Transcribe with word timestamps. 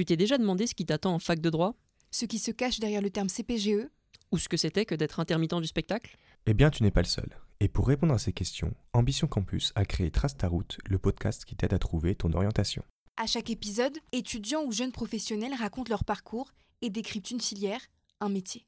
Tu 0.00 0.06
t'es 0.06 0.16
déjà 0.16 0.38
demandé 0.38 0.66
ce 0.66 0.74
qui 0.74 0.86
t'attend 0.86 1.12
en 1.12 1.18
fac 1.18 1.40
de 1.40 1.50
droit? 1.50 1.74
Ce 2.10 2.24
qui 2.24 2.38
se 2.38 2.50
cache 2.50 2.80
derrière 2.80 3.02
le 3.02 3.10
terme 3.10 3.28
CPGE 3.28 3.86
Ou 4.32 4.38
ce 4.38 4.48
que 4.48 4.56
c'était 4.56 4.86
que 4.86 4.94
d'être 4.94 5.20
intermittent 5.20 5.60
du 5.60 5.66
spectacle? 5.66 6.16
Eh 6.46 6.54
bien, 6.54 6.70
tu 6.70 6.82
n'es 6.82 6.90
pas 6.90 7.02
le 7.02 7.06
seul. 7.06 7.28
Et 7.60 7.68
pour 7.68 7.86
répondre 7.86 8.14
à 8.14 8.18
ces 8.18 8.32
questions, 8.32 8.72
Ambition 8.94 9.26
Campus 9.26 9.72
a 9.74 9.84
créé 9.84 10.10
Trace 10.10 10.38
ta 10.38 10.48
route, 10.48 10.78
le 10.86 10.98
podcast 10.98 11.44
qui 11.44 11.54
t'aide 11.54 11.74
à 11.74 11.78
trouver 11.78 12.14
ton 12.14 12.32
orientation. 12.32 12.82
À 13.18 13.26
chaque 13.26 13.50
épisode, 13.50 13.98
étudiants 14.12 14.64
ou 14.64 14.72
jeunes 14.72 14.90
professionnels 14.90 15.52
racontent 15.52 15.90
leur 15.90 16.04
parcours 16.04 16.52
et 16.80 16.88
décryptent 16.88 17.32
une 17.32 17.42
filière, 17.42 17.82
un 18.20 18.30
métier. 18.30 18.64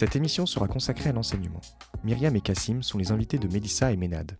Cette 0.00 0.16
émission 0.16 0.46
sera 0.46 0.66
consacrée 0.66 1.10
à 1.10 1.12
l'enseignement. 1.12 1.60
Myriam 2.04 2.34
et 2.34 2.40
Cassim 2.40 2.80
sont 2.80 2.96
les 2.96 3.12
invités 3.12 3.36
de 3.36 3.46
Mélissa 3.48 3.92
et 3.92 3.98
Ménade. 3.98 4.38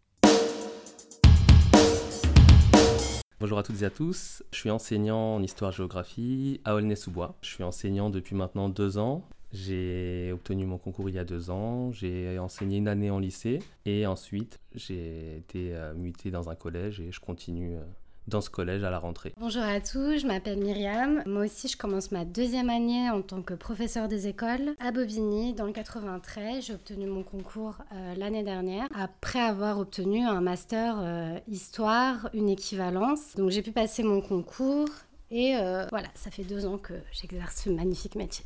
Bonjour 3.39 3.59
à 3.59 3.63
toutes 3.63 3.83
et 3.83 3.85
à 3.85 3.91
tous, 3.91 4.43
je 4.53 4.59
suis 4.59 4.71
enseignant 4.71 5.35
en 5.35 5.43
histoire-géographie 5.43 6.63
à 6.65 6.75
Aulnay-sous-Bois. 6.77 7.37
Je 7.43 7.51
suis 7.51 7.63
enseignant 7.63 8.09
depuis 8.09 8.35
maintenant 8.35 8.71
deux 8.71 8.97
ans. 8.97 9.23
J'ai 9.53 10.31
obtenu 10.33 10.65
mon 10.65 10.79
concours 10.79 11.11
il 11.11 11.17
y 11.17 11.19
a 11.19 11.25
deux 11.25 11.51
ans, 11.51 11.93
j'ai 11.93 12.39
enseigné 12.39 12.79
une 12.79 12.89
année 12.89 13.11
en 13.11 13.19
lycée 13.19 13.59
et 13.85 14.07
ensuite 14.07 14.61
j'ai 14.75 15.37
été 15.37 15.75
euh, 15.75 15.93
muté 15.93 16.31
dans 16.31 16.49
un 16.49 16.55
collège 16.55 17.01
et 17.01 17.13
je 17.13 17.21
continue 17.21 17.77
euh, 17.77 17.83
dans 18.31 18.41
ce 18.41 18.49
collège 18.49 18.83
à 18.85 18.91
la 18.91 18.99
rentrée. 18.99 19.35
Bonjour 19.39 19.63
à 19.63 19.81
tous, 19.81 20.19
je 20.19 20.27
m'appelle 20.27 20.59
Myriam. 20.59 21.23
Moi 21.27 21.45
aussi, 21.45 21.69
je 21.69 21.77
commence 21.77 22.13
ma 22.13 22.25
deuxième 22.25 22.71
année 22.71 23.11
en 23.11 23.21
tant 23.21 23.43
que 23.43 23.55
professeur 23.55 24.09
des 24.09 24.29
écoles 24.29 24.75
à 24.79 24.93
Bobigny 24.93 25.53
dans 25.53 25.67
le 25.67 25.73
93. 25.73 26.65
J'ai 26.65 26.73
obtenu 26.73 27.07
mon 27.07 27.23
concours 27.23 27.79
euh, 27.93 28.15
l'année 28.17 28.43
dernière 28.43 28.87
après 28.95 29.41
avoir 29.41 29.79
obtenu 29.79 30.25
un 30.25 30.41
master 30.41 30.97
euh, 31.01 31.39
histoire, 31.49 32.31
une 32.33 32.49
équivalence. 32.49 33.35
Donc 33.37 33.51
j'ai 33.51 33.63
pu 33.63 33.73
passer 33.73 34.03
mon 34.03 34.21
concours 34.21 34.89
et 35.31 35.57
euh, 35.57 35.87
voilà, 35.91 36.09
ça 36.15 36.31
fait 36.31 36.45
deux 36.45 36.67
ans 36.67 36.79
que 36.79 36.95
j'exerce 37.13 37.65
ce 37.65 37.71
magnifique 37.71 38.15
métier. 38.15 38.45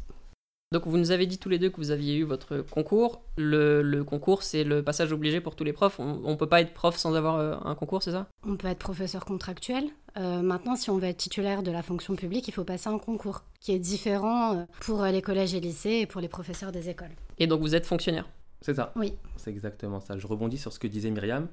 Donc 0.74 0.88
vous 0.88 0.98
nous 0.98 1.12
avez 1.12 1.26
dit 1.26 1.38
tous 1.38 1.48
les 1.48 1.60
deux 1.60 1.70
que 1.70 1.76
vous 1.76 1.92
aviez 1.92 2.16
eu 2.16 2.24
votre 2.24 2.56
concours. 2.58 3.22
Le, 3.36 3.80
le 3.80 4.02
concours, 4.02 4.42
c'est 4.42 4.64
le 4.64 4.82
passage 4.82 5.12
obligé 5.12 5.40
pour 5.40 5.54
tous 5.54 5.62
les 5.62 5.72
profs. 5.72 6.00
On 6.00 6.28
ne 6.28 6.34
peut 6.34 6.48
pas 6.48 6.60
être 6.60 6.74
prof 6.74 6.96
sans 6.96 7.14
avoir 7.14 7.36
euh, 7.36 7.54
un 7.64 7.76
concours, 7.76 8.02
c'est 8.02 8.10
ça? 8.10 8.26
On 8.44 8.56
peut 8.56 8.66
être 8.66 8.80
professeur 8.80 9.24
contractuel. 9.24 9.84
Euh, 10.16 10.42
maintenant, 10.42 10.74
si 10.74 10.90
on 10.90 10.98
veut 10.98 11.06
être 11.06 11.18
titulaire 11.18 11.62
de 11.62 11.70
la 11.70 11.84
fonction 11.84 12.16
publique, 12.16 12.48
il 12.48 12.50
faut 12.50 12.64
passer 12.64 12.88
un 12.88 12.98
concours 12.98 13.42
qui 13.60 13.70
est 13.70 13.78
différent 13.78 14.56
euh, 14.56 14.64
pour 14.80 15.04
les 15.04 15.22
collèges 15.22 15.54
et 15.54 15.60
lycées 15.60 16.00
et 16.00 16.06
pour 16.06 16.20
les 16.20 16.26
professeurs 16.26 16.72
des 16.72 16.88
écoles. 16.88 17.14
Et 17.38 17.46
donc 17.46 17.60
vous 17.60 17.76
êtes 17.76 17.86
fonctionnaire? 17.86 18.28
C'est 18.60 18.74
ça 18.74 18.92
Oui. 18.96 19.14
C'est 19.36 19.50
exactement 19.50 20.00
ça. 20.00 20.18
Je 20.18 20.26
rebondis 20.26 20.58
sur 20.58 20.72
ce 20.72 20.80
que 20.80 20.88
disait 20.88 21.10
Myriam. 21.10 21.46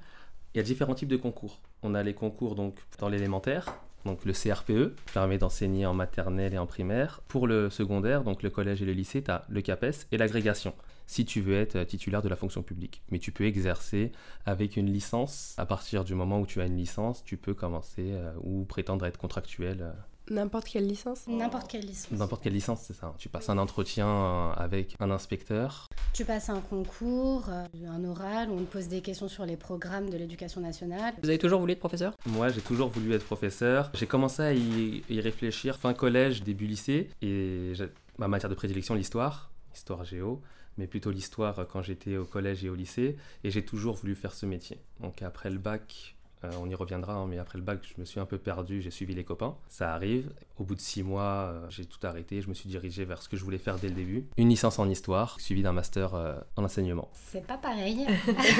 Il 0.55 0.57
y 0.57 0.61
a 0.61 0.63
différents 0.63 0.95
types 0.95 1.09
de 1.09 1.17
concours. 1.17 1.61
On 1.83 1.93
a 1.93 2.01
les 2.01 2.15
concours 2.15 2.55
donc 2.55 2.79
dans 2.97 3.07
l'élémentaire, 3.07 3.67
donc 4.05 4.25
le 4.25 4.33
CRPE, 4.33 4.95
permet 5.13 5.37
d'enseigner 5.37 5.85
en 5.85 5.93
maternelle 5.93 6.53
et 6.53 6.57
en 6.57 6.65
primaire. 6.65 7.21
Pour 7.27 7.47
le 7.47 7.69
secondaire, 7.69 8.23
donc 8.23 8.43
le 8.43 8.49
collège 8.49 8.81
et 8.81 8.85
le 8.85 8.93
lycée, 8.93 9.23
tu 9.23 9.31
as 9.31 9.45
le 9.49 9.61
CAPES 9.61 10.07
et 10.11 10.17
l'agrégation, 10.17 10.73
si 11.07 11.25
tu 11.25 11.41
veux 11.41 11.55
être 11.55 11.83
titulaire 11.83 12.21
de 12.21 12.29
la 12.29 12.35
fonction 12.35 12.63
publique. 12.63 13.03
Mais 13.09 13.19
tu 13.19 13.31
peux 13.31 13.45
exercer 13.45 14.11
avec 14.45 14.77
une 14.77 14.91
licence. 14.91 15.53
À 15.57 15.65
partir 15.65 16.03
du 16.03 16.15
moment 16.15 16.39
où 16.39 16.45
tu 16.45 16.61
as 16.61 16.65
une 16.65 16.77
licence, 16.77 17.23
tu 17.23 17.37
peux 17.37 17.53
commencer 17.53 18.11
euh, 18.11 18.33
ou 18.41 18.65
prétendre 18.65 19.05
être 19.05 19.17
contractuel. 19.17 19.81
euh, 19.81 19.91
N'importe 20.29 20.65
quelle 20.65 20.87
licence 20.87 21.27
N'importe 21.27 21.69
quelle 21.69 21.85
licence. 21.85 22.11
N'importe 22.11 22.43
quelle 22.43 22.53
licence, 22.53 22.81
c'est 22.81 22.93
ça. 22.93 23.13
Tu 23.17 23.27
passes 23.27 23.49
un 23.49 23.57
entretien 23.57 24.07
euh, 24.07 24.53
avec 24.53 24.95
un 24.99 25.11
inspecteur. 25.11 25.87
Tu 26.13 26.25
passes 26.25 26.49
un 26.49 26.61
concours, 26.61 27.45
euh, 27.49 27.65
un 27.87 28.03
oral, 28.05 28.49
où 28.49 28.53
on 28.53 28.63
te 28.63 28.71
pose 28.71 28.87
des 28.87 29.01
questions 29.01 29.27
sur 29.27 29.45
les 29.45 29.57
programmes 29.57 30.09
de 30.09 30.17
l'éducation 30.17 30.61
nationale. 30.61 31.13
Vous 31.21 31.29
avez 31.29 31.37
toujours 31.37 31.59
voulu 31.59 31.73
être 31.73 31.79
professeur? 31.79 32.15
Moi, 32.25 32.49
j'ai 32.49 32.61
toujours 32.61 32.89
voulu 32.89 33.13
être 33.13 33.25
professeur. 33.25 33.91
J'ai 33.93 34.07
commencé 34.07 34.41
à 34.41 34.53
y, 34.53 35.03
y 35.09 35.19
réfléchir 35.21 35.77
fin 35.77 35.93
collège, 35.93 36.43
début 36.43 36.67
lycée. 36.67 37.09
Et 37.21 37.73
ma 38.17 38.27
matière 38.27 38.49
de 38.49 38.55
prédilection, 38.55 38.95
l'histoire, 38.95 39.51
histoire 39.73 40.03
géo, 40.05 40.41
mais 40.77 40.87
plutôt 40.87 41.11
l'histoire 41.11 41.59
euh, 41.59 41.65
quand 41.65 41.81
j'étais 41.81 42.17
au 42.17 42.25
collège 42.25 42.63
et 42.63 42.69
au 42.69 42.75
lycée. 42.75 43.17
Et 43.43 43.51
j'ai 43.51 43.65
toujours 43.65 43.95
voulu 43.95 44.15
faire 44.15 44.33
ce 44.33 44.45
métier. 44.45 44.79
Donc 45.01 45.21
après 45.21 45.49
le 45.49 45.57
bac, 45.57 46.15
euh, 46.43 46.49
on 46.61 46.69
y 46.69 46.75
reviendra, 46.75 47.13
hein, 47.13 47.27
mais 47.27 47.37
après 47.37 47.57
le 47.57 47.63
bac, 47.63 47.79
je 47.83 47.99
me 47.99 48.05
suis 48.05 48.19
un 48.19 48.25
peu 48.25 48.37
perdu, 48.37 48.81
j'ai 48.81 48.91
suivi 48.91 49.13
les 49.13 49.23
copains. 49.23 49.55
Ça 49.69 49.93
arrive. 49.93 50.31
Au 50.57 50.63
bout 50.63 50.75
de 50.75 50.81
six 50.81 51.03
mois, 51.03 51.51
euh, 51.53 51.65
j'ai 51.69 51.85
tout 51.85 52.05
arrêté. 52.05 52.41
Je 52.41 52.49
me 52.49 52.53
suis 52.53 52.69
dirigé 52.69 53.05
vers 53.05 53.21
ce 53.21 53.29
que 53.29 53.37
je 53.37 53.43
voulais 53.43 53.57
faire 53.57 53.77
dès 53.77 53.89
le 53.89 53.95
début. 53.95 54.25
Une 54.37 54.49
licence 54.49 54.79
en 54.79 54.89
histoire, 54.89 55.39
suivie 55.39 55.63
d'un 55.63 55.71
master 55.71 56.15
euh, 56.15 56.35
en 56.55 56.63
enseignement. 56.63 57.09
C'est 57.13 57.45
pas 57.45 57.57
pareil. 57.57 58.07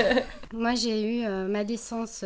Moi, 0.54 0.76
j'ai 0.76 1.22
eu 1.22 1.28
ma 1.48 1.64
licence, 1.64 2.24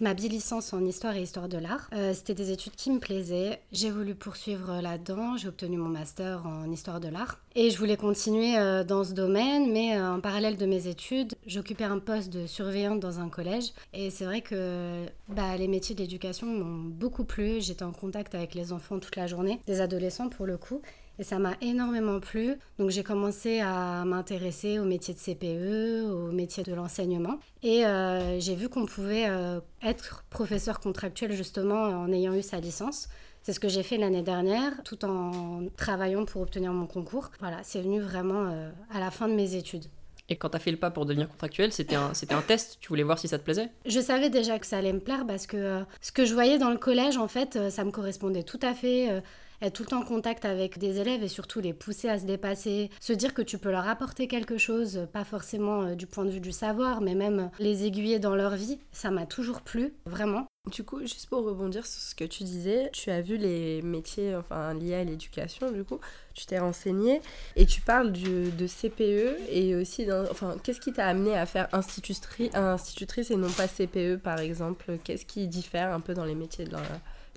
ma 0.00 0.14
bi-licence 0.14 0.72
en 0.72 0.84
histoire 0.84 1.14
et 1.16 1.22
histoire 1.22 1.48
de 1.48 1.58
l'art. 1.58 1.90
C'était 2.14 2.34
des 2.34 2.50
études 2.50 2.74
qui 2.74 2.90
me 2.90 2.98
plaisaient. 2.98 3.60
J'ai 3.72 3.90
voulu 3.90 4.14
poursuivre 4.14 4.80
là-dedans. 4.80 5.36
J'ai 5.36 5.48
obtenu 5.48 5.76
mon 5.76 5.88
master 5.88 6.46
en 6.46 6.70
histoire 6.70 7.00
de 7.00 7.08
l'art. 7.08 7.38
Et 7.54 7.70
je 7.70 7.78
voulais 7.78 7.96
continuer 7.96 8.54
dans 8.84 9.04
ce 9.04 9.12
domaine, 9.12 9.70
mais 9.72 10.00
en 10.00 10.20
parallèle 10.20 10.56
de 10.56 10.66
mes 10.66 10.86
études, 10.86 11.34
j'occupais 11.46 11.84
un 11.84 11.98
poste 11.98 12.32
de 12.32 12.46
surveillante 12.46 13.00
dans 13.00 13.20
un 13.20 13.28
collège. 13.28 13.72
Et 13.92 14.10
c'est 14.10 14.24
vrai 14.24 14.40
que 14.40 14.79
bah, 15.28 15.56
les 15.56 15.68
métiers 15.68 15.94
de 15.94 16.00
l'éducation 16.00 16.46
m'ont 16.46 16.88
beaucoup 16.88 17.24
plu. 17.24 17.60
J'étais 17.60 17.84
en 17.84 17.92
contact 17.92 18.34
avec 18.34 18.54
les 18.54 18.72
enfants 18.72 18.98
toute 18.98 19.16
la 19.16 19.26
journée, 19.26 19.60
des 19.66 19.80
adolescents 19.80 20.28
pour 20.28 20.46
le 20.46 20.56
coup. 20.56 20.80
Et 21.20 21.22
ça 21.22 21.38
m'a 21.38 21.54
énormément 21.60 22.18
plu. 22.18 22.54
Donc 22.78 22.88
j'ai 22.88 23.02
commencé 23.02 23.60
à 23.60 24.06
m'intéresser 24.06 24.78
au 24.78 24.84
métier 24.84 25.12
de 25.12 25.18
CPE, 25.18 26.10
au 26.10 26.32
métier 26.32 26.62
de 26.62 26.72
l'enseignement. 26.72 27.38
Et 27.62 27.84
euh, 27.84 28.40
j'ai 28.40 28.54
vu 28.54 28.70
qu'on 28.70 28.86
pouvait 28.86 29.26
euh, 29.28 29.60
être 29.82 30.24
professeur 30.30 30.80
contractuel 30.80 31.32
justement 31.32 31.82
en 31.82 32.10
ayant 32.10 32.34
eu 32.34 32.40
sa 32.40 32.58
licence. 32.58 33.10
C'est 33.42 33.52
ce 33.52 33.60
que 33.60 33.68
j'ai 33.68 33.82
fait 33.82 33.98
l'année 33.98 34.22
dernière, 34.22 34.82
tout 34.82 35.04
en 35.04 35.66
travaillant 35.76 36.24
pour 36.24 36.40
obtenir 36.40 36.72
mon 36.72 36.86
concours. 36.86 37.30
Voilà, 37.40 37.58
c'est 37.64 37.82
venu 37.82 38.00
vraiment 38.00 38.46
euh, 38.46 38.70
à 38.90 38.98
la 38.98 39.10
fin 39.10 39.28
de 39.28 39.34
mes 39.34 39.54
études. 39.56 39.84
Et 40.30 40.36
quand 40.36 40.50
tu 40.50 40.56
as 40.56 40.60
fait 40.60 40.70
le 40.70 40.76
pas 40.76 40.90
pour 40.90 41.06
devenir 41.06 41.28
contractuel, 41.28 41.72
c'était 41.72 41.96
un, 41.96 42.12
un 42.30 42.42
test 42.42 42.78
Tu 42.80 42.88
voulais 42.88 43.02
voir 43.02 43.18
si 43.18 43.26
ça 43.28 43.38
te 43.38 43.42
plaisait 43.44 43.68
Je 43.84 44.00
savais 44.00 44.30
déjà 44.30 44.58
que 44.60 44.66
ça 44.66 44.78
allait 44.78 44.92
me 44.92 45.00
plaire 45.00 45.24
parce 45.26 45.46
que 45.48 45.56
euh, 45.56 45.80
ce 46.00 46.12
que 46.12 46.24
je 46.24 46.32
voyais 46.34 46.56
dans 46.56 46.70
le 46.70 46.78
collège, 46.78 47.16
en 47.16 47.26
fait, 47.28 47.56
euh, 47.56 47.68
ça 47.68 47.82
me 47.84 47.90
correspondait 47.90 48.44
tout 48.44 48.60
à 48.62 48.72
fait. 48.72 49.10
euh, 49.10 49.20
être 49.62 49.74
tout 49.74 49.82
le 49.82 49.88
temps 49.88 50.00
en 50.00 50.04
contact 50.04 50.44
avec 50.44 50.78
des 50.78 50.98
élèves 50.98 51.22
et 51.22 51.28
surtout 51.28 51.60
les 51.60 51.72
pousser 51.72 52.08
à 52.08 52.18
se 52.18 52.24
dépasser, 52.24 52.90
se 53.00 53.12
dire 53.12 53.34
que 53.34 53.42
tu 53.42 53.58
peux 53.58 53.70
leur 53.70 53.88
apporter 53.88 54.26
quelque 54.26 54.58
chose, 54.58 55.06
pas 55.12 55.24
forcément 55.24 55.82
euh, 55.82 55.94
du 55.94 56.06
point 56.06 56.24
de 56.24 56.30
vue 56.30 56.40
du 56.40 56.52
savoir, 56.52 57.00
mais 57.00 57.14
même 57.14 57.50
les 57.58 57.84
aiguiller 57.84 58.18
dans 58.18 58.34
leur 58.34 58.56
vie, 58.56 58.78
ça 58.92 59.10
m'a 59.10 59.26
toujours 59.26 59.60
plu, 59.60 59.94
vraiment. 60.06 60.46
Du 60.70 60.84
coup, 60.84 61.00
juste 61.00 61.26
pour 61.28 61.42
rebondir 61.42 61.86
sur 61.86 62.02
ce 62.02 62.14
que 62.14 62.24
tu 62.24 62.44
disais, 62.44 62.90
tu 62.92 63.10
as 63.10 63.22
vu 63.22 63.38
les 63.38 63.80
métiers 63.80 64.36
enfin, 64.36 64.74
liés 64.74 64.94
à 64.94 65.04
l'éducation, 65.04 65.70
du 65.72 65.84
coup, 65.84 65.98
tu 66.34 66.44
t'es 66.44 66.58
renseigné 66.58 67.22
et 67.56 67.64
tu 67.64 67.80
parles 67.80 68.12
de 68.12 68.66
CPE 68.66 69.38
et 69.48 69.74
aussi, 69.74 70.06
enfin, 70.30 70.56
qu'est-ce 70.62 70.80
qui 70.80 70.92
t'a 70.92 71.06
amené 71.06 71.34
à 71.34 71.46
faire 71.46 71.68
institutrice, 71.72 73.30
et 73.30 73.36
non 73.36 73.50
pas 73.50 73.68
CPE 73.68 74.16
par 74.16 74.38
exemple? 74.38 74.98
Qu'est-ce 75.02 75.24
qui 75.24 75.48
diffère 75.48 75.94
un 75.94 76.00
peu 76.00 76.12
dans 76.12 76.26
les 76.26 76.34
métiers 76.34 76.66
de 76.66 76.76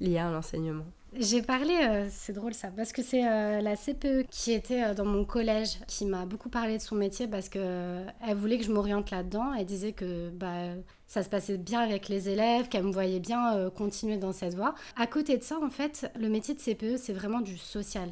liés 0.02 0.18
à 0.18 0.30
l'enseignement? 0.30 0.86
J'ai 1.16 1.44
parlé, 1.44 1.74
euh, 1.75 2.07
c'est 2.09 2.34
drôle 2.34 2.56
ça, 2.56 2.69
parce 2.75 2.91
que 2.91 3.03
c'est 3.03 3.28
euh, 3.28 3.62
la 3.62 3.75
CPE 3.75 4.25
qui 4.31 4.51
était 4.51 4.84
euh, 4.84 4.94
dans 4.96 5.06
mon 5.06 5.25
collège 5.25 5.78
qui 5.88 6.06
m'a 6.06 6.25
beaucoup 6.25 6.50
parlé 6.50 6.78
de 6.78 6.81
son 6.81 6.96
métier 6.96 7.28
parce 7.28 7.50
que 7.50 8.03
elle 8.28 8.35
voulait 8.35 8.57
que 8.57 8.63
je 8.63 8.72
m'oriente 8.72 9.12
là-dedans. 9.12 9.54
Elle 9.54 9.65
disait 9.65 9.92
que 9.92 10.30
bah, 10.31 10.74
ça 11.06 11.21
se 11.21 11.30
passait 11.30 11.57
bien 11.57 11.81
avec 11.81 12.10
les 12.10 12.30
élèves, 12.30 12.68
qu'elle 12.68 12.83
me 12.83 12.92
voyait 12.92 13.19
bien 13.19 13.69
continuer 13.75 14.18
dans 14.18 14.31
cette 14.31 14.56
voie. 14.56 14.74
À 14.95 15.06
côté 15.06 15.38
de 15.38 15.44
ça, 15.44 15.60
en 15.62 15.69
fait, 15.69 16.12
le 16.19 16.30
métier 16.30 16.56
de 16.56 16.60
CPE, 16.60 16.98
c'est 16.98 17.13
vraiment 17.13 17.42
du 17.42 17.57
social. 17.57 18.09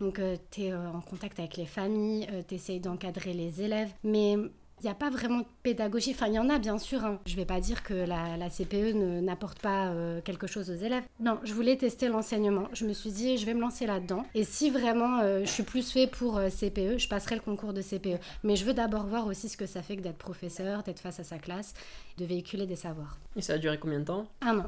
Donc, 0.00 0.20
tu 0.50 0.62
es 0.62 0.74
en 0.74 1.00
contact 1.00 1.38
avec 1.40 1.56
les 1.56 1.66
familles, 1.66 2.28
tu 2.48 2.54
essayes 2.54 2.80
d'encadrer 2.80 3.32
les 3.32 3.62
élèves, 3.62 3.92
mais 4.04 4.36
il 4.80 4.84
n'y 4.84 4.90
a 4.90 4.94
pas 4.94 5.08
vraiment 5.08 5.38
de 5.38 5.46
pédagogie. 5.62 6.10
Enfin, 6.10 6.26
il 6.26 6.34
y 6.34 6.38
en 6.38 6.50
a 6.50 6.58
bien 6.58 6.78
sûr. 6.78 7.04
hein. 7.04 7.18
Je 7.26 7.32
ne 7.32 7.36
vais 7.36 7.44
pas 7.46 7.60
dire 7.60 7.82
que 7.82 7.94
la, 7.94 8.36
la 8.36 8.50
CPE 8.50 8.92
n'apporte 9.22 9.60
pas 9.60 9.86
euh, 9.88 10.20
quelque 10.20 10.46
chose 10.46 10.68
aux 10.70 10.74
élèves. 10.74 11.04
Non, 11.20 11.38
je 11.42 11.54
voulais 11.54 11.76
tester 11.76 12.08
l'enseignement. 12.08 12.68
Je 12.74 12.84
me 12.84 12.92
suis 12.92 13.10
dit, 13.10 13.38
je 13.38 13.46
vais 13.46 13.54
me 13.54 13.60
lancer 13.60 13.86
là-dedans. 13.86 14.26
Et 14.34 14.44
si 14.44 14.70
vraiment 14.70 15.20
euh, 15.20 15.40
je 15.44 15.50
suis 15.50 15.62
plus 15.62 15.90
fait 15.90 16.06
pour 16.06 16.36
euh, 16.36 16.48
CPE, 16.50 16.98
je 16.98 17.08
passerai 17.08 17.36
le 17.36 17.40
concours 17.40 17.72
de 17.72 17.80
CPE. 17.80 18.18
Mais 18.42 18.56
je 18.56 18.64
veux 18.64 18.74
d'abord 18.74 19.06
voir 19.06 19.26
aussi 19.26 19.48
ce 19.48 19.56
que 19.56 19.66
ça 19.66 19.80
fait 19.82 19.96
que 19.96 20.02
d'être 20.02 20.18
professeur, 20.18 20.82
d'être 20.82 21.00
face 21.00 21.20
à 21.20 21.24
sa 21.24 21.38
classe, 21.38 21.72
de 22.18 22.24
véhiculer 22.26 22.66
des 22.66 22.76
savoirs. 22.76 23.16
Et 23.36 23.42
ça 23.42 23.54
a 23.54 23.58
duré 23.58 23.78
combien 23.78 24.00
de 24.00 24.04
temps 24.04 24.26
Un 24.42 24.58
an. 24.58 24.66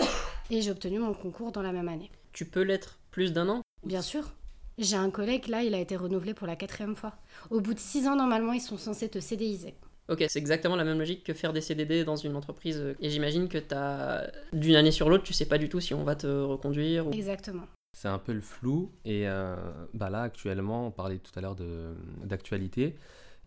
Et 0.51 0.63
j'ai 0.63 0.71
obtenu 0.71 0.99
mon 0.99 1.13
concours 1.13 1.53
dans 1.53 1.63
la 1.63 1.73
même 1.73 1.89
année. 1.89 2.11
Tu 2.33 2.45
peux 2.47 2.63
l'être 2.63 2.99
plus 3.11 3.33
d'un 3.33 3.49
an? 3.49 3.61
Bien 3.85 4.03
sûr. 4.03 4.33
J'ai 4.79 4.97
un 4.97 5.11
collègue, 5.11 5.49
là, 5.49 5.63
il 5.63 5.75
a 5.75 5.79
été 5.79 5.97
renouvelé 5.97 6.35
pour 6.35 6.47
la 6.47 6.55
quatrième 6.55 6.95
fois. 6.97 7.15
Au 7.51 7.61
bout 7.61 7.73
de 7.73 7.79
six 7.79 8.07
ans, 8.07 8.15
normalement, 8.17 8.53
ils 8.53 8.61
sont 8.61 8.77
censés 8.77 9.09
te 9.09 9.21
CDIser. 9.21 9.75
Ok, 10.09 10.25
c'est 10.29 10.39
exactement 10.39 10.77
la 10.77 10.85
même 10.85 10.99
logique 10.99 11.25
que 11.25 11.35
faire 11.35 11.53
des 11.53 11.61
CDD 11.61 12.05
dans 12.05 12.17
une 12.17 12.37
entreprise. 12.37 12.95
Et 13.01 13.11
j'imagine 13.11 13.49
que 13.49 13.59
t'as 13.59 14.27
d'une 14.53 14.77
année 14.77 14.93
sur 14.93 15.09
l'autre, 15.09 15.25
tu 15.25 15.33
sais 15.33 15.47
pas 15.47 15.59
du 15.59 15.69
tout 15.69 15.81
si 15.81 15.95
on 15.95 16.05
va 16.05 16.15
te 16.15 16.27
reconduire. 16.27 17.09
Ou... 17.09 17.11
Exactement. 17.13 17.65
C'est 17.97 18.09
un 18.09 18.19
peu 18.19 18.33
le 18.33 18.41
flou. 18.41 18.93
Et 19.05 19.27
euh, 19.27 19.57
bah 19.95 20.11
là, 20.11 20.23
actuellement, 20.23 20.87
on 20.87 20.91
parlait 20.91 21.19
tout 21.19 21.33
à 21.37 21.41
l'heure 21.41 21.57
de- 21.57 21.95
d'actualité. 22.25 22.95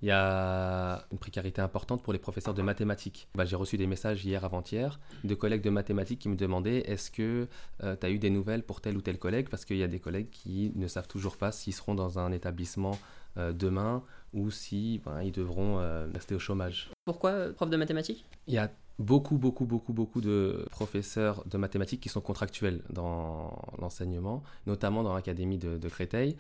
Il 0.02 0.08
y 0.08 0.12
a 0.12 1.06
une 1.12 1.18
précarité 1.18 1.62
importante 1.62 2.02
pour 2.02 2.14
les 2.14 2.20
professeurs 2.20 2.54
de 2.54 2.62
mathématiques. 2.62 3.28
Bah, 3.36 3.44
J'ai 3.46 3.58
reçu 3.58 3.78
des 3.78 3.86
messages 3.86 4.26
hier 4.26 4.46
avant-hier 4.46 4.98
de 5.26 5.36
collègues 5.36 5.62
de 5.62 5.70
mathématiques 5.70 6.20
qui 6.20 6.30
me 6.30 6.38
demandaient 6.38 6.90
est-ce 6.90 7.12
que 7.12 7.48
tu 7.82 7.86
as 8.06 8.10
eu 8.10 8.18
des 8.18 8.30
nouvelles 8.30 8.64
pour 8.64 8.80
tel 8.80 8.96
ou 8.96 9.02
tel 9.02 9.20
collègue? 9.20 9.50
Parce 9.50 9.66
qu'il 9.66 9.76
y 9.76 9.84
a 9.84 9.88
des 9.88 10.00
collègues 10.00 10.30
qui 10.30 10.72
ne 10.76 10.88
savent 10.88 11.08
toujours 11.10 11.36
pas 11.36 11.52
s'ils 11.52 11.74
seront 11.74 11.96
dans 11.96 12.18
un 12.18 12.32
établissement 12.32 12.92
euh, 12.92 12.96
demain 13.38 14.04
ou 14.34 14.52
si 14.52 15.02
ben, 15.06 15.22
ils 15.22 15.32
devront 15.32 15.80
euh, 15.80 16.08
rester 16.14 16.36
au 16.36 16.40
chômage. 16.40 16.92
Pourquoi 17.06 17.32
euh, 17.32 17.54
prof 17.54 17.70
de 17.70 17.78
mathématiques? 17.78 18.26
Il 18.48 18.54
y 18.54 18.58
a 18.58 18.70
beaucoup, 19.00 19.38
beaucoup, 19.38 19.66
beaucoup, 19.66 19.94
beaucoup 19.94 20.22
de 20.22 20.66
professeurs 20.70 21.44
de 21.46 21.58
mathématiques 21.58 22.02
qui 22.02 22.10
sont 22.10 22.22
contractuels 22.22 22.82
dans 22.90 23.58
l'enseignement, 23.80 24.44
notamment 24.68 25.04
dans 25.04 25.14
l'académie 25.16 25.58
de, 25.58 25.78
de 25.78 25.90
Créteil. 25.90 26.36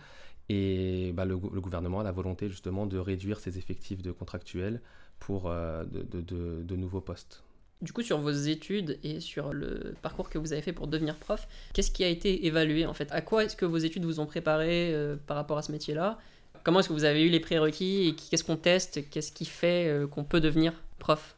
Et 0.49 1.11
bah, 1.13 1.25
le, 1.25 1.37
gou- 1.37 1.51
le 1.53 1.61
gouvernement 1.61 1.99
a 1.99 2.03
la 2.03 2.11
volonté 2.11 2.49
justement 2.49 2.85
de 2.85 2.97
réduire 2.97 3.39
ses 3.39 3.57
effectifs 3.57 4.01
de 4.01 4.11
contractuels 4.11 4.81
pour 5.19 5.43
euh, 5.45 5.83
de, 5.85 6.01
de- 6.03 6.21
de- 6.21 6.63
de 6.63 6.75
nouveaux 6.75 7.01
postes. 7.01 7.43
Du 7.81 7.93
coup, 7.93 8.01
sur 8.01 8.19
vos 8.19 8.31
études 8.31 8.99
et 9.03 9.21
sur 9.21 9.53
le 9.53 9.95
parcours 10.01 10.29
que 10.29 10.37
vous 10.37 10.51
avez 10.51 10.61
fait 10.61 10.73
pour 10.73 10.87
devenir 10.87 11.15
prof, 11.15 11.47
qu'est-ce 11.73 11.91
qui 11.91 12.03
a 12.03 12.09
été 12.09 12.45
évalué 12.45 12.85
en 12.85 12.93
fait? 12.93 13.09
À 13.11 13.21
quoi 13.21 13.45
est-ce 13.45 13.55
que 13.55 13.65
vos 13.65 13.77
études 13.77 14.03
vous 14.03 14.19
ont 14.19 14.25
préparé 14.25 14.93
euh, 14.93 15.15
par 15.27 15.37
rapport 15.37 15.57
à 15.57 15.61
ce 15.61 15.71
métier-là? 15.71 16.19
Comment 16.63 16.79
est-ce 16.79 16.89
que 16.89 16.93
vous 16.93 17.03
avez 17.03 17.25
eu 17.25 17.29
les 17.29 17.39
prérequis 17.39 18.07
et 18.07 18.15
qu'est-ce 18.15 18.43
qu'on 18.43 18.57
teste 18.57 19.09
Qu'est-ce 19.09 19.31
qui 19.31 19.45
fait 19.45 19.87
euh, 19.87 20.07
qu'on 20.07 20.23
peut 20.23 20.39
devenir 20.39 20.73
prof? 20.99 21.35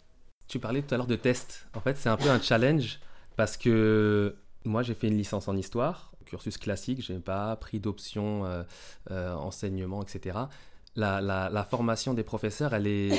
Tu 0.47 0.59
parlais 0.59 0.81
tout 0.81 0.93
à 0.93 0.97
l'heure 0.97 1.07
de 1.07 1.15
tests. 1.15 1.67
En 1.75 1.79
fait, 1.79 1.97
c'est 1.97 2.09
un 2.09 2.17
peu 2.17 2.29
un 2.29 2.41
challenge 2.41 2.99
parce 3.37 3.57
que 3.57 4.35
moi, 4.65 4.83
j'ai 4.83 4.93
fait 4.93 5.07
une 5.07 5.17
licence 5.17 5.47
en 5.47 5.55
histoire, 5.55 6.11
cursus 6.25 6.57
classique, 6.57 7.03
je 7.03 7.13
n'ai 7.13 7.19
pas 7.19 7.55
pris 7.55 7.79
d'option 7.79 8.45
euh, 8.45 8.63
euh, 9.11 9.33
enseignement, 9.33 10.01
etc. 10.03 10.39
La, 10.95 11.67
formation 11.69 12.13
des 12.13 12.23
professeurs, 12.23 12.73
elle 12.73 12.87
est, 12.87 13.11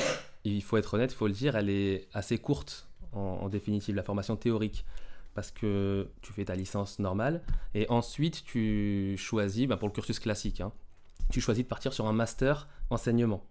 il 0.43 0.61
faut 0.61 0.77
être 0.77 0.93
honnête, 0.93 1.11
il 1.11 1.15
faut 1.15 1.27
le 1.27 1.33
dire, 1.33 1.55
elle 1.55 1.69
est 1.69 2.07
assez 2.13 2.37
courte 2.37 2.87
en, 3.13 3.39
en 3.41 3.49
définitive, 3.49 3.95
la 3.95 4.03
formation 4.03 4.35
théorique. 4.35 4.85
Parce 5.33 5.49
que 5.49 6.09
tu 6.21 6.31
fais 6.31 6.45
ta 6.45 6.53
licence 6.53 6.99
normale 6.99 7.41
et 7.73 7.89
ensuite 7.89 8.43
tu 8.45 9.15
choisis, 9.17 9.67
ben, 9.67 9.77
pour 9.77 9.87
le 9.87 9.93
cursus 9.93 10.19
classique, 10.19 10.61
hein, 10.61 10.71
tu 11.33 11.41
choisis 11.41 11.63
de 11.63 11.67
partir 11.67 11.93
sur 11.93 12.05
un 12.05 12.13
master 12.13 12.67
enseignement. 12.91 13.43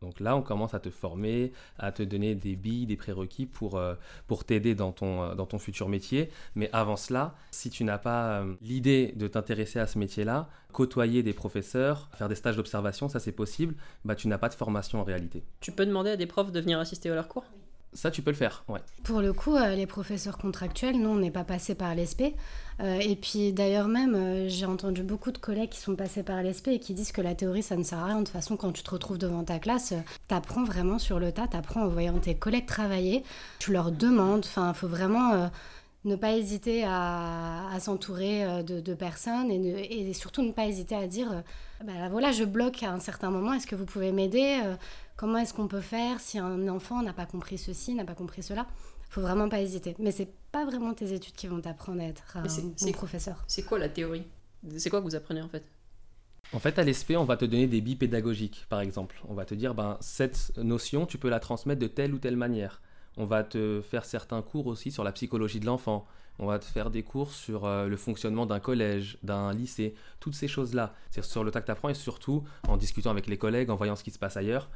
Donc 0.00 0.18
là, 0.20 0.34
on 0.34 0.42
commence 0.42 0.72
à 0.72 0.80
te 0.80 0.88
former, 0.88 1.52
à 1.78 1.92
te 1.92 2.02
donner 2.02 2.34
des 2.34 2.56
billes, 2.56 2.86
des 2.86 2.96
prérequis 2.96 3.44
pour, 3.44 3.76
euh, 3.76 3.96
pour 4.26 4.44
t'aider 4.44 4.74
dans 4.74 4.92
ton, 4.92 5.22
euh, 5.22 5.34
dans 5.34 5.44
ton 5.44 5.58
futur 5.58 5.90
métier. 5.90 6.30
Mais 6.54 6.70
avant 6.72 6.96
cela, 6.96 7.34
si 7.50 7.68
tu 7.68 7.84
n'as 7.84 7.98
pas 7.98 8.40
euh, 8.40 8.54
l'idée 8.62 9.12
de 9.16 9.28
t'intéresser 9.28 9.78
à 9.78 9.86
ce 9.86 9.98
métier-là, 9.98 10.48
côtoyer 10.72 11.22
des 11.22 11.34
professeurs, 11.34 12.08
faire 12.14 12.30
des 12.30 12.34
stages 12.34 12.56
d'observation, 12.56 13.10
ça 13.10 13.20
c'est 13.20 13.32
possible, 13.32 13.74
bah, 14.06 14.14
tu 14.14 14.28
n'as 14.28 14.38
pas 14.38 14.48
de 14.48 14.54
formation 14.54 15.00
en 15.00 15.04
réalité. 15.04 15.44
Tu 15.60 15.72
peux 15.72 15.84
demander 15.84 16.10
à 16.10 16.16
des 16.16 16.26
profs 16.26 16.52
de 16.52 16.60
venir 16.60 16.78
assister 16.78 17.10
à 17.10 17.14
leurs 17.14 17.28
cours? 17.28 17.44
Ça, 17.94 18.10
tu 18.10 18.20
peux 18.20 18.30
le 18.30 18.36
faire, 18.36 18.64
ouais. 18.68 18.80
Pour 19.02 19.20
le 19.20 19.32
coup, 19.32 19.56
euh, 19.56 19.74
les 19.74 19.86
professeurs 19.86 20.36
contractuels, 20.36 21.00
nous, 21.00 21.08
on 21.08 21.16
n'est 21.16 21.30
pas 21.30 21.44
passé 21.44 21.74
par 21.74 21.94
l'ESP. 21.94 22.34
Euh, 22.80 22.98
et 23.00 23.16
puis, 23.16 23.52
d'ailleurs, 23.52 23.88
même, 23.88 24.14
euh, 24.14 24.48
j'ai 24.48 24.66
entendu 24.66 25.02
beaucoup 25.02 25.32
de 25.32 25.38
collègues 25.38 25.70
qui 25.70 25.80
sont 25.80 25.96
passés 25.96 26.22
par 26.22 26.42
l'ESP 26.42 26.68
et 26.68 26.80
qui 26.80 26.92
disent 26.92 27.12
que 27.12 27.22
la 27.22 27.34
théorie, 27.34 27.62
ça 27.62 27.76
ne 27.76 27.82
sert 27.82 27.98
à 27.98 28.04
rien. 28.04 28.16
De 28.16 28.24
toute 28.24 28.28
façon, 28.28 28.56
quand 28.58 28.72
tu 28.72 28.82
te 28.82 28.90
retrouves 28.90 29.16
devant 29.16 29.42
ta 29.42 29.58
classe, 29.58 29.94
t'apprends 30.28 30.64
vraiment 30.64 30.98
sur 30.98 31.18
le 31.18 31.32
tas, 31.32 31.48
t'apprends 31.48 31.82
en 31.82 31.88
voyant 31.88 32.18
tes 32.18 32.34
collègues 32.34 32.66
travailler. 32.66 33.24
Tu 33.58 33.72
leur 33.72 33.90
demandes, 33.90 34.44
enfin, 34.44 34.72
il 34.74 34.78
faut 34.78 34.88
vraiment 34.88 35.50
ne 36.04 36.14
pas 36.14 36.32
hésiter 36.32 36.84
à, 36.86 37.70
s'entourer 37.80 38.62
de, 38.62 38.94
personnes 38.94 39.50
et, 39.50 40.12
surtout 40.12 40.42
ne 40.42 40.52
pas 40.52 40.66
hésiter 40.66 40.94
à 40.94 41.06
dire 41.06 41.42
bah, 41.84 42.08
voilà, 42.10 42.32
je 42.32 42.44
bloque 42.44 42.82
à 42.82 42.92
un 42.92 43.00
certain 43.00 43.30
moment, 43.30 43.54
est-ce 43.54 43.66
que 43.66 43.76
vous 43.76 43.86
pouvez 43.86 44.12
m'aider 44.12 44.60
Comment 45.18 45.38
est-ce 45.38 45.52
qu'on 45.52 45.66
peut 45.66 45.80
faire 45.80 46.20
si 46.20 46.38
un 46.38 46.68
enfant 46.68 47.02
n'a 47.02 47.12
pas 47.12 47.26
compris 47.26 47.58
ceci, 47.58 47.92
n'a 47.92 48.04
pas 48.04 48.14
compris 48.14 48.40
cela? 48.40 48.68
Faut 49.10 49.20
vraiment 49.20 49.48
pas 49.48 49.60
hésiter. 49.60 49.96
Mais 49.98 50.12
c'est 50.12 50.28
pas 50.52 50.64
vraiment 50.64 50.94
tes 50.94 51.12
études 51.12 51.34
qui 51.34 51.48
vont 51.48 51.60
t'apprendre 51.60 52.00
à 52.00 52.04
être 52.04 52.36
un 52.36 52.44
bon 52.44 52.92
professeur. 52.92 53.42
C'est 53.48 53.64
quoi 53.64 53.80
la 53.80 53.88
théorie? 53.88 54.22
C'est 54.76 54.90
quoi 54.90 55.00
que 55.00 55.04
vous 55.04 55.16
apprenez 55.16 55.42
en 55.42 55.48
fait? 55.48 55.64
En 56.52 56.60
fait, 56.60 56.78
à 56.78 56.84
l'ESP, 56.84 57.14
on 57.16 57.24
va 57.24 57.36
te 57.36 57.44
donner 57.44 57.66
des 57.66 57.80
billes 57.80 57.96
pédagogiques, 57.96 58.64
par 58.68 58.80
exemple. 58.80 59.20
On 59.28 59.34
va 59.34 59.44
te 59.44 59.54
dire, 59.54 59.74
ben, 59.74 59.98
cette 60.00 60.56
notion, 60.56 61.04
tu 61.04 61.18
peux 61.18 61.28
la 61.28 61.40
transmettre 61.40 61.80
de 61.80 61.88
telle 61.88 62.14
ou 62.14 62.18
telle 62.18 62.36
manière. 62.36 62.80
On 63.16 63.24
va 63.24 63.42
te 63.42 63.82
faire 63.82 64.04
certains 64.04 64.40
cours 64.40 64.68
aussi 64.68 64.92
sur 64.92 65.02
la 65.02 65.10
psychologie 65.10 65.58
de 65.58 65.66
l'enfant. 65.66 66.06
On 66.38 66.46
va 66.46 66.60
te 66.60 66.64
faire 66.64 66.90
des 66.90 67.02
cours 67.02 67.32
sur 67.32 67.64
euh, 67.64 67.88
le 67.88 67.96
fonctionnement 67.96 68.46
d'un 68.46 68.60
collège, 68.60 69.18
d'un 69.24 69.52
lycée, 69.52 69.96
toutes 70.20 70.36
ces 70.36 70.46
choses-là. 70.46 70.94
C'est 71.10 71.24
sur 71.24 71.42
le 71.42 71.50
tas 71.50 71.60
que 71.60 71.66
tu 71.66 71.72
apprends 71.72 71.88
et 71.88 71.94
surtout 71.94 72.44
en 72.68 72.76
discutant 72.76 73.10
avec 73.10 73.26
les 73.26 73.36
collègues, 73.36 73.70
en 73.70 73.74
voyant 73.74 73.96
ce 73.96 74.04
qui 74.04 74.12
se 74.12 74.20
passe 74.20 74.36
ailleurs. 74.36 74.70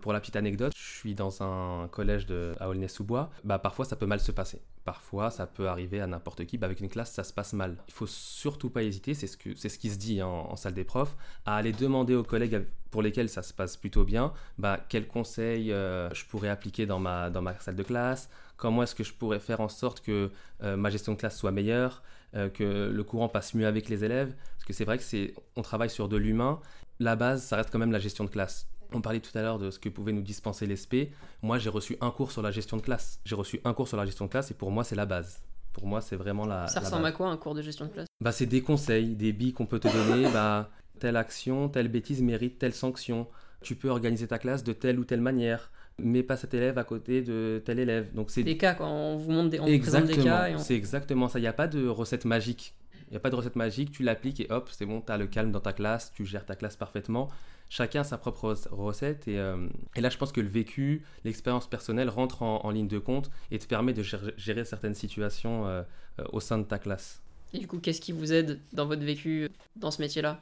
Pour 0.00 0.12
la 0.12 0.20
petite 0.20 0.36
anecdote, 0.36 0.72
je 0.76 0.98
suis 0.98 1.14
dans 1.14 1.42
un 1.42 1.88
collège 1.88 2.26
de, 2.26 2.54
à 2.60 2.68
Aulnay-sous-Bois. 2.68 3.30
Bah, 3.44 3.58
parfois, 3.58 3.84
ça 3.84 3.96
peut 3.96 4.06
mal 4.06 4.20
se 4.20 4.32
passer. 4.32 4.62
Parfois, 4.84 5.30
ça 5.30 5.46
peut 5.46 5.68
arriver 5.68 6.00
à 6.00 6.06
n'importe 6.06 6.44
qui. 6.44 6.58
Bah, 6.58 6.66
avec 6.66 6.80
une 6.80 6.88
classe, 6.88 7.12
ça 7.12 7.24
se 7.24 7.32
passe 7.32 7.52
mal. 7.52 7.76
Il 7.88 7.94
faut 7.94 8.06
surtout 8.06 8.70
pas 8.70 8.82
hésiter, 8.82 9.14
c'est 9.14 9.26
ce, 9.26 9.36
que, 9.36 9.50
c'est 9.56 9.68
ce 9.68 9.78
qui 9.78 9.90
se 9.90 9.98
dit 9.98 10.22
en, 10.22 10.56
salle 10.56 10.74
des 10.74 10.84
profs, 10.84 11.16
à 11.44 11.56
aller 11.56 11.72
demander 11.72 12.14
aux 12.14 12.22
collègues 12.22 12.64
pour 12.90 13.02
lesquels 13.02 13.28
ça 13.28 13.42
se 13.42 13.52
passe 13.52 13.76
plutôt 13.76 14.04
bien, 14.04 14.32
bah, 14.56 14.80
quels 14.88 15.06
conseils 15.06 15.72
euh, 15.72 16.08
je 16.14 16.24
pourrais 16.24 16.48
appliquer 16.48 16.86
dans 16.86 16.98
ma, 16.98 17.28
dans 17.28 17.42
ma 17.42 17.58
salle 17.60 17.76
de 17.76 17.82
classe, 17.82 18.30
comment 18.56 18.82
est-ce 18.82 18.94
que 18.94 19.04
je 19.04 19.12
pourrais 19.12 19.40
faire 19.40 19.60
en 19.60 19.68
sorte 19.68 20.00
que 20.00 20.30
euh, 20.62 20.76
ma 20.76 20.88
gestion 20.88 21.12
de 21.12 21.18
classe 21.18 21.36
soit 21.36 21.52
meilleure, 21.52 22.02
euh, 22.34 22.48
que 22.48 22.90
le 22.90 23.04
courant 23.04 23.28
passe 23.28 23.54
mieux 23.54 23.66
avec 23.66 23.90
les 23.90 24.04
élèves? 24.04 24.34
Parce 24.56 24.64
que 24.64 24.72
c'est 24.72 24.84
vrai 24.84 24.96
que 24.96 25.04
c'est, 25.04 25.34
on 25.56 25.62
travaille 25.62 25.90
sur 25.90 26.08
de 26.08 26.16
l'humain. 26.16 26.60
La 26.98 27.14
base, 27.14 27.42
ça 27.42 27.56
reste 27.56 27.70
quand 27.70 27.78
même 27.78 27.92
la 27.92 27.98
gestion 27.98 28.24
de 28.24 28.30
classe. 28.30 28.66
On 28.92 29.00
parlait 29.00 29.20
tout 29.20 29.36
à 29.36 29.42
l'heure 29.42 29.58
de 29.58 29.70
ce 29.70 29.78
que 29.78 29.88
pouvait 29.88 30.12
nous 30.12 30.22
dispenser 30.22 30.66
l'ESP. 30.66 31.10
Moi, 31.42 31.58
j'ai 31.58 31.70
reçu 31.70 31.96
un 32.00 32.10
cours 32.10 32.32
sur 32.32 32.42
la 32.42 32.50
gestion 32.50 32.76
de 32.76 32.82
classe. 32.82 33.20
J'ai 33.24 33.34
reçu 33.34 33.60
un 33.64 33.74
cours 33.74 33.88
sur 33.88 33.96
la 33.96 34.06
gestion 34.06 34.24
de 34.24 34.30
classe 34.30 34.50
et 34.50 34.54
pour 34.54 34.70
moi, 34.70 34.84
c'est 34.84 34.96
la 34.96 35.06
base. 35.06 35.42
Pour 35.72 35.86
moi, 35.86 36.00
c'est 36.00 36.16
vraiment 36.16 36.46
la. 36.46 36.66
Ça 36.68 36.80
la 36.80 36.86
ressemble 36.86 37.02
base. 37.02 37.12
à 37.12 37.16
quoi 37.16 37.28
un 37.28 37.36
cours 37.36 37.54
de 37.54 37.62
gestion 37.62 37.86
de 37.86 37.90
classe? 37.90 38.06
Bah, 38.20 38.32
c'est 38.32 38.46
des 38.46 38.62
conseils, 38.62 39.14
des 39.14 39.32
billes 39.32 39.52
qu'on 39.52 39.66
peut 39.66 39.78
te 39.78 39.88
donner. 39.88 40.30
bah, 40.32 40.70
telle 40.98 41.16
action, 41.16 41.68
telle 41.68 41.88
bêtise 41.88 42.22
mérite 42.22 42.58
telle 42.58 42.74
sanction. 42.74 43.26
Tu 43.60 43.74
peux 43.74 43.88
organiser 43.88 44.26
ta 44.26 44.38
classe 44.38 44.64
de 44.64 44.72
telle 44.72 44.98
ou 44.98 45.04
telle 45.04 45.20
manière. 45.20 45.70
Mets 46.00 46.22
pas 46.22 46.36
cet 46.36 46.54
élève 46.54 46.78
à 46.78 46.84
côté 46.84 47.22
de 47.22 47.60
tel 47.64 47.78
élève. 47.80 48.14
Donc 48.14 48.30
c'est 48.30 48.44
Des 48.44 48.56
cas, 48.56 48.74
quand 48.74 48.88
on 48.88 49.16
vous 49.16 49.32
montre 49.32 49.50
des, 49.50 49.58
on 49.58 49.66
vous 49.66 49.78
présente 49.78 50.04
exactement. 50.04 50.24
des 50.24 50.30
cas 50.30 50.50
on... 50.54 50.58
C'est 50.58 50.74
exactement 50.74 51.28
ça. 51.28 51.38
Il 51.38 51.42
n'y 51.42 51.48
a 51.48 51.52
pas 51.52 51.66
de 51.66 51.86
recette 51.88 52.24
magique. 52.24 52.74
Il 53.08 53.12
n'y 53.12 53.16
a 53.16 53.20
pas 53.20 53.30
de 53.30 53.36
recette 53.36 53.56
magique. 53.56 53.90
Tu 53.90 54.02
l'appliques 54.02 54.40
et 54.40 54.46
hop, 54.50 54.68
c'est 54.70 54.86
bon. 54.86 55.00
Tu 55.00 55.10
as 55.10 55.16
le 55.18 55.26
calme 55.26 55.50
dans 55.50 55.60
ta 55.60 55.72
classe. 55.72 56.12
Tu 56.14 56.24
gères 56.26 56.44
ta 56.46 56.54
classe 56.56 56.76
parfaitement. 56.76 57.28
Chacun 57.70 58.00
a 58.00 58.04
sa 58.04 58.18
propre 58.18 58.50
rec- 58.50 58.68
recette. 58.70 59.28
Et, 59.28 59.38
euh, 59.38 59.68
et 59.96 60.00
là, 60.00 60.08
je 60.10 60.18
pense 60.18 60.32
que 60.32 60.40
le 60.40 60.48
vécu, 60.48 61.02
l'expérience 61.24 61.66
personnelle 61.68 62.08
rentre 62.08 62.42
en, 62.42 62.64
en 62.64 62.70
ligne 62.70 62.88
de 62.88 62.98
compte 62.98 63.30
et 63.50 63.58
te 63.58 63.66
permet 63.66 63.92
de 63.92 64.02
gérer, 64.02 64.32
gérer 64.36 64.64
certaines 64.64 64.94
situations 64.94 65.66
euh, 65.66 65.82
euh, 66.18 66.24
au 66.32 66.40
sein 66.40 66.58
de 66.58 66.64
ta 66.64 66.78
classe. 66.78 67.22
Et 67.54 67.58
du 67.58 67.66
coup, 67.66 67.78
qu'est-ce 67.78 68.00
qui 68.00 68.12
vous 68.12 68.32
aide 68.32 68.60
dans 68.72 68.86
votre 68.86 69.02
vécu 69.02 69.48
dans 69.76 69.90
ce 69.90 70.02
métier-là? 70.02 70.40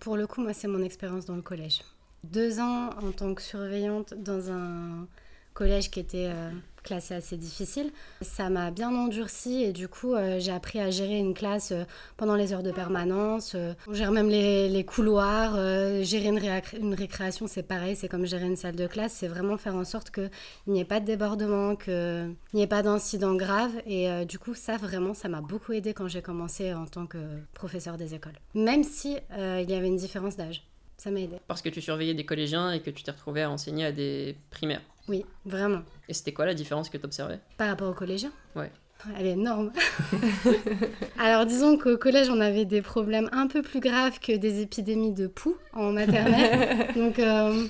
Pour 0.00 0.16
le 0.16 0.26
coup, 0.26 0.40
moi, 0.40 0.52
c'est 0.52 0.68
mon 0.68 0.82
expérience 0.82 1.24
dans 1.24 1.36
le 1.36 1.42
collège. 1.42 1.80
Deux 2.24 2.60
ans 2.60 2.90
en 2.90 3.12
tant 3.12 3.34
que 3.34 3.42
surveillante 3.42 4.14
dans 4.14 4.50
un 4.50 5.06
collège 5.52 5.90
qui 5.90 6.00
était 6.00 6.30
euh, 6.32 6.50
classé 6.84 7.14
assez 7.14 7.36
difficile. 7.36 7.90
Ça 8.20 8.50
m'a 8.50 8.70
bien 8.70 8.94
endurci 8.94 9.64
et 9.64 9.72
du 9.72 9.88
coup, 9.88 10.14
euh, 10.14 10.38
j'ai 10.38 10.52
appris 10.52 10.78
à 10.78 10.90
gérer 10.90 11.18
une 11.18 11.34
classe 11.34 11.72
euh, 11.72 11.84
pendant 12.16 12.36
les 12.36 12.52
heures 12.52 12.62
de 12.62 12.70
permanence. 12.70 13.54
euh, 13.54 13.74
on 13.88 13.94
gère 13.94 14.12
même 14.12 14.28
les, 14.28 14.84
couloirs. 14.84 15.54
euh, 15.56 16.04
gérer 16.04 16.28
une, 16.28 16.94
récréation, 16.94 17.46
c'est 17.46 17.62
pareil, 17.62 17.96
c'est 17.96 18.08
comme 18.08 18.26
gérer 18.26 18.46
une 18.46 18.56
salle 18.56 18.76
de 18.76 18.86
classe. 18.86 19.14
C'est 19.14 19.28
vraiment 19.28 19.56
faire 19.56 19.74
en 19.74 19.84
sorte 19.84 20.10
qu'il 20.10 20.30
n'y 20.68 20.80
ait 20.80 20.84
pas 20.84 21.00
de 21.00 21.06
débordement, 21.06 21.74
qu'il 21.74 22.36
n'y 22.52 22.62
ait 22.62 22.66
pas 22.66 22.82
d'incident 22.82 23.34
grave. 23.34 23.72
Et 23.86 24.24
du 24.26 24.38
coup, 24.38 24.54
ça, 24.54 24.76
vraiment, 24.76 25.14
ça 25.14 25.28
m'a 25.28 25.40
beaucoup 25.40 25.72
aidé 25.72 25.94
quand 25.94 26.06
j'ai 26.06 26.22
commencé 26.22 26.74
en 26.74 26.86
tant 26.86 27.06
que 27.06 27.18
professeur 27.54 27.96
des 27.96 28.14
écoles. 28.14 28.38
Même 28.54 28.84
si 28.84 29.16
il 29.36 29.70
y 29.70 29.74
avait 29.74 29.88
une 29.88 29.96
différence 29.96 30.36
d'âge. 30.36 30.66
Ça 30.96 31.10
m'a 31.10 31.20
aidé. 31.20 31.36
Parce 31.48 31.62
que 31.62 31.68
tu 31.68 31.80
surveillais 31.80 32.14
des 32.14 32.24
collégiens 32.24 32.72
et 32.72 32.80
que 32.80 32.90
tu 32.90 33.02
t'es 33.02 33.10
retrouvé 33.10 33.42
à 33.42 33.50
enseigner 33.50 33.86
à 33.86 33.92
des 33.92 34.36
primaires. 34.50 34.82
Oui, 35.08 35.24
vraiment. 35.44 35.82
Et 36.08 36.14
c'était 36.14 36.32
quoi 36.32 36.46
la 36.46 36.54
différence 36.54 36.88
que 36.88 36.96
tu 36.96 37.04
observais 37.04 37.38
Par 37.58 37.68
rapport 37.68 37.90
au 37.90 37.94
collégien? 37.94 38.30
Ouais. 38.56 38.70
Elle 39.18 39.26
est 39.26 39.30
énorme. 39.32 39.70
Alors 41.18 41.44
disons 41.46 41.76
qu'au 41.78 41.96
collège, 41.98 42.30
on 42.30 42.40
avait 42.40 42.64
des 42.64 42.80
problèmes 42.82 43.28
un 43.32 43.46
peu 43.46 43.62
plus 43.62 43.80
graves 43.80 44.18
que 44.18 44.32
des 44.36 44.62
épidémies 44.62 45.12
de 45.12 45.26
poux 45.26 45.56
en 45.72 45.92
maternelle. 45.92 46.88
Donc 46.96 47.18
euh, 47.18 47.66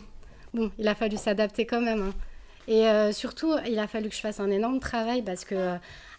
bon, 0.53 0.71
il 0.79 0.87
a 0.87 0.95
fallu 0.95 1.17
s'adapter 1.17 1.67
quand 1.67 1.81
même. 1.81 2.03
hein. 2.03 2.13
Et 2.69 2.87
euh, 2.89 3.13
surtout, 3.13 3.53
il 3.69 3.79
a 3.79 3.87
fallu 3.87 4.09
que 4.09 4.15
je 4.15 4.21
fasse 4.21 4.41
un 4.41 4.51
énorme 4.51 4.81
travail 4.81 5.23
parce 5.23 5.45
que 5.45 5.75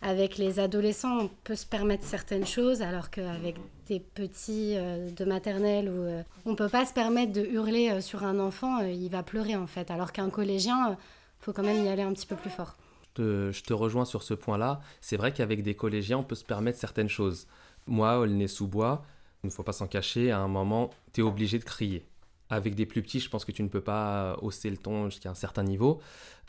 avec 0.06 0.38
les 0.38 0.60
adolescents, 0.60 1.18
on 1.18 1.30
peut 1.44 1.56
se 1.56 1.66
permettre 1.66 2.04
certaines 2.04 2.46
choses, 2.46 2.84
alors 2.84 3.10
qu'avec 3.10 3.56
des 3.88 4.00
petits 4.00 4.78
euh, 4.78 5.10
de 5.10 5.26
maternelle, 5.26 5.88
euh, 5.90 6.22
on 6.46 6.54
peut 6.54 6.70
pas 6.70 6.86
se 6.86 6.94
permettre 6.94 7.34
de 7.34 7.42
hurler 7.42 7.90
euh, 7.90 8.02
sur 8.02 8.24
un 8.24 8.40
enfant, 8.40 8.82
il 8.82 9.10
va 9.10 9.24
pleurer 9.24 9.56
en 9.56 9.66
fait. 9.66 9.90
Alors 9.90 10.12
qu'un 10.12 10.30
collégien, 10.30 10.92
euh, 10.92 10.96
faut 11.40 11.54
quand 11.54 11.64
même 11.64 11.84
y 11.84 11.88
aller 11.88 12.04
un 12.04 12.14
petit 12.14 12.28
peu 12.28 12.36
plus 12.36 12.52
fort. 12.52 12.78
je 13.18 13.64
te 13.64 13.74
rejoins 13.74 14.06
sur 14.06 14.22
ce 14.22 14.36
point-là. 14.36 14.80
C'est 15.02 15.18
vrai 15.18 15.34
qu'avec 15.34 15.64
des 15.64 15.74
collégiens, 15.74 16.20
on 16.20 16.24
peut 16.24 16.36
se 16.36 16.46
permettre 16.46 16.78
certaines 16.78 17.10
choses. 17.10 17.48
Moi, 17.88 18.20
Aulnay-sous-Bois, 18.20 19.04
il 19.44 19.48
ne 19.48 19.52
faut 19.52 19.64
pas 19.64 19.74
s'en 19.74 19.88
cacher, 19.88 20.30
à 20.30 20.38
un 20.38 20.48
moment, 20.48 20.92
tu 21.14 21.22
es 21.22 21.24
obligé 21.24 21.58
de 21.58 21.64
crier. 21.64 22.06
Avec 22.52 22.76
des 22.76 22.86
plus 22.86 23.02
petits, 23.02 23.20
je 23.20 23.30
pense 23.30 23.44
que 23.44 23.52
tu 23.52 23.64
ne 23.64 23.70
peux 23.70 23.82
pas 23.82 24.38
hausser 24.44 24.70
le 24.70 24.78
ton 24.78 25.10
jusqu'à 25.10 25.32
un 25.32 25.36
certain 25.36 25.64
niveau. 25.64 26.00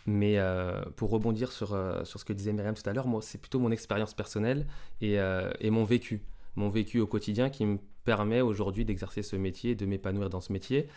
Mais 0.07 0.39
euh, 0.39 0.83
pour 0.95 1.11
rebondir 1.11 1.51
sur, 1.51 1.75
euh, 1.75 2.05
sur 2.05 2.21
ce 2.21 2.25
que 2.25 2.33
disait 2.33 2.53
Myriam 2.53 2.75
tout 2.75 2.89
à 2.89 2.93
l'heure, 2.93 3.09
moi, 3.09 3.21
c'est 3.23 3.39
plutôt 3.39 3.59
mon 3.59 3.71
expérience 3.73 4.15
personnelle 4.15 4.67
et, 5.01 5.19
euh, 5.19 5.51
et 5.61 5.71
mon 5.71 5.85
vécu. 5.85 6.23
Mon 6.55 6.69
vécu 6.69 7.01
au 7.01 7.07
quotidien 7.07 7.51
qui 7.51 7.67
me 7.67 7.79
permet 8.05 8.41
aujourd'hui 8.41 8.85
d'exercer 8.85 9.23
ce 9.23 9.37
métier, 9.37 9.75
de 9.75 9.85
m'épanouir 9.85 10.31
dans 10.31 10.41
ce 10.41 10.53
métier. 10.53 10.89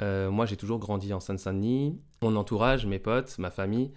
Moi, 0.00 0.44
j'ai 0.44 0.56
toujours 0.56 0.80
grandi 0.80 1.12
en 1.14 1.20
Seine-Saint-Denis. 1.20 1.98
Mon 2.20 2.34
entourage, 2.36 2.84
mes 2.84 2.98
potes, 2.98 3.38
ma 3.38 3.50
famille, 3.50 3.92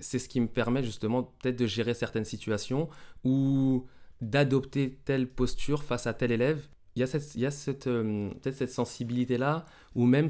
c'est 0.00 0.18
ce 0.18 0.28
qui 0.28 0.40
me 0.40 0.48
permet 0.48 0.82
justement 0.82 1.24
peut-être 1.24 1.56
de 1.56 1.66
gérer 1.66 1.94
certaines 1.94 2.24
situations 2.24 2.88
ou 3.22 3.86
d'adopter 4.22 4.98
telle 5.04 5.28
posture 5.28 5.84
face 5.84 6.06
à 6.06 6.14
tel 6.14 6.32
élève. 6.32 6.66
Il 6.96 7.00
y 7.00 7.02
a, 7.04 7.06
cette, 7.06 7.22
cette, 7.52 7.86
euh, 7.86 8.30
peut-être 8.42 8.56
cette 8.56 8.72
sensibilité-là, 8.72 9.64
ou 9.94 10.06
même 10.06 10.28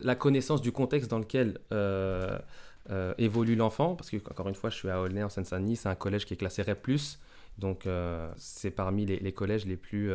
la 0.00 0.14
connaissance 0.14 0.60
du 0.60 0.72
contexte 0.72 1.10
dans 1.10 1.20
lequel 1.20 1.58
euh, 1.72 2.38
euh, 2.90 3.14
évolue 3.18 3.54
l'enfant, 3.54 3.94
parce 3.94 4.10
que, 4.10 4.16
encore 4.30 4.48
une 4.48 4.54
fois, 4.54 4.70
je 4.70 4.76
suis 4.76 4.90
à 4.90 5.00
Aulnay, 5.00 5.22
en 5.22 5.28
Seine-Saint-Denis, 5.28 5.76
c'est 5.76 5.88
un 5.88 5.94
collège 5.94 6.26
qui 6.26 6.34
est 6.34 6.36
classé 6.36 6.62
REP+, 6.62 6.90
donc 7.58 7.86
c'est 8.36 8.70
parmi 8.70 9.06
les, 9.06 9.32
collèges 9.32 9.66
les 9.66 9.76
plus, 9.76 10.10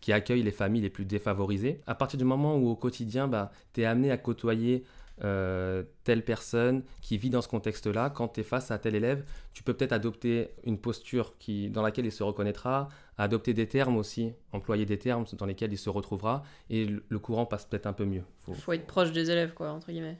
qui 0.00 0.12
accueillent 0.12 0.42
les 0.42 0.52
familles 0.52 0.82
les 0.82 0.90
plus 0.90 1.06
défavorisées. 1.06 1.80
À 1.86 1.94
partir 1.94 2.18
du 2.18 2.24
moment 2.24 2.56
où 2.56 2.68
au 2.68 2.76
quotidien, 2.76 3.28
bah, 3.28 3.50
tu 3.72 3.80
es 3.80 3.86
amené 3.86 4.10
à 4.10 4.18
côtoyer 4.18 4.84
euh, 5.24 5.82
telle 6.04 6.24
personne 6.24 6.82
qui 7.00 7.18
vit 7.18 7.30
dans 7.30 7.42
ce 7.42 7.48
contexte-là, 7.48 8.10
quand 8.10 8.28
tu 8.28 8.40
es 8.40 8.42
face 8.42 8.70
à 8.70 8.78
tel 8.78 8.94
élève, 8.94 9.24
tu 9.52 9.62
peux 9.62 9.74
peut-être 9.74 9.92
adopter 9.92 10.50
une 10.64 10.78
posture 10.78 11.34
qui, 11.38 11.68
dans 11.70 11.82
laquelle 11.82 12.06
il 12.06 12.12
se 12.12 12.22
reconnaîtra, 12.22 12.88
adopter 13.18 13.54
des 13.54 13.68
termes 13.68 13.96
aussi, 13.96 14.32
employer 14.52 14.86
des 14.86 14.98
termes 14.98 15.24
dans 15.38 15.46
lesquels 15.46 15.72
il 15.72 15.78
se 15.78 15.90
retrouvera, 15.90 16.42
et 16.70 16.86
le, 16.86 17.18
courant 17.18 17.46
passe 17.46 17.66
peut-être 17.66 17.86
un 17.86 17.92
peu 17.92 18.04
mieux. 18.04 18.22
Faut- 18.40 18.54
Faut 18.54 18.72
être 18.72 18.86
proche 18.86 19.12
des 19.12 19.30
élèves, 19.30 19.52
quoi, 19.54 19.70
entre 19.70 19.92
guillemets. 19.92 20.18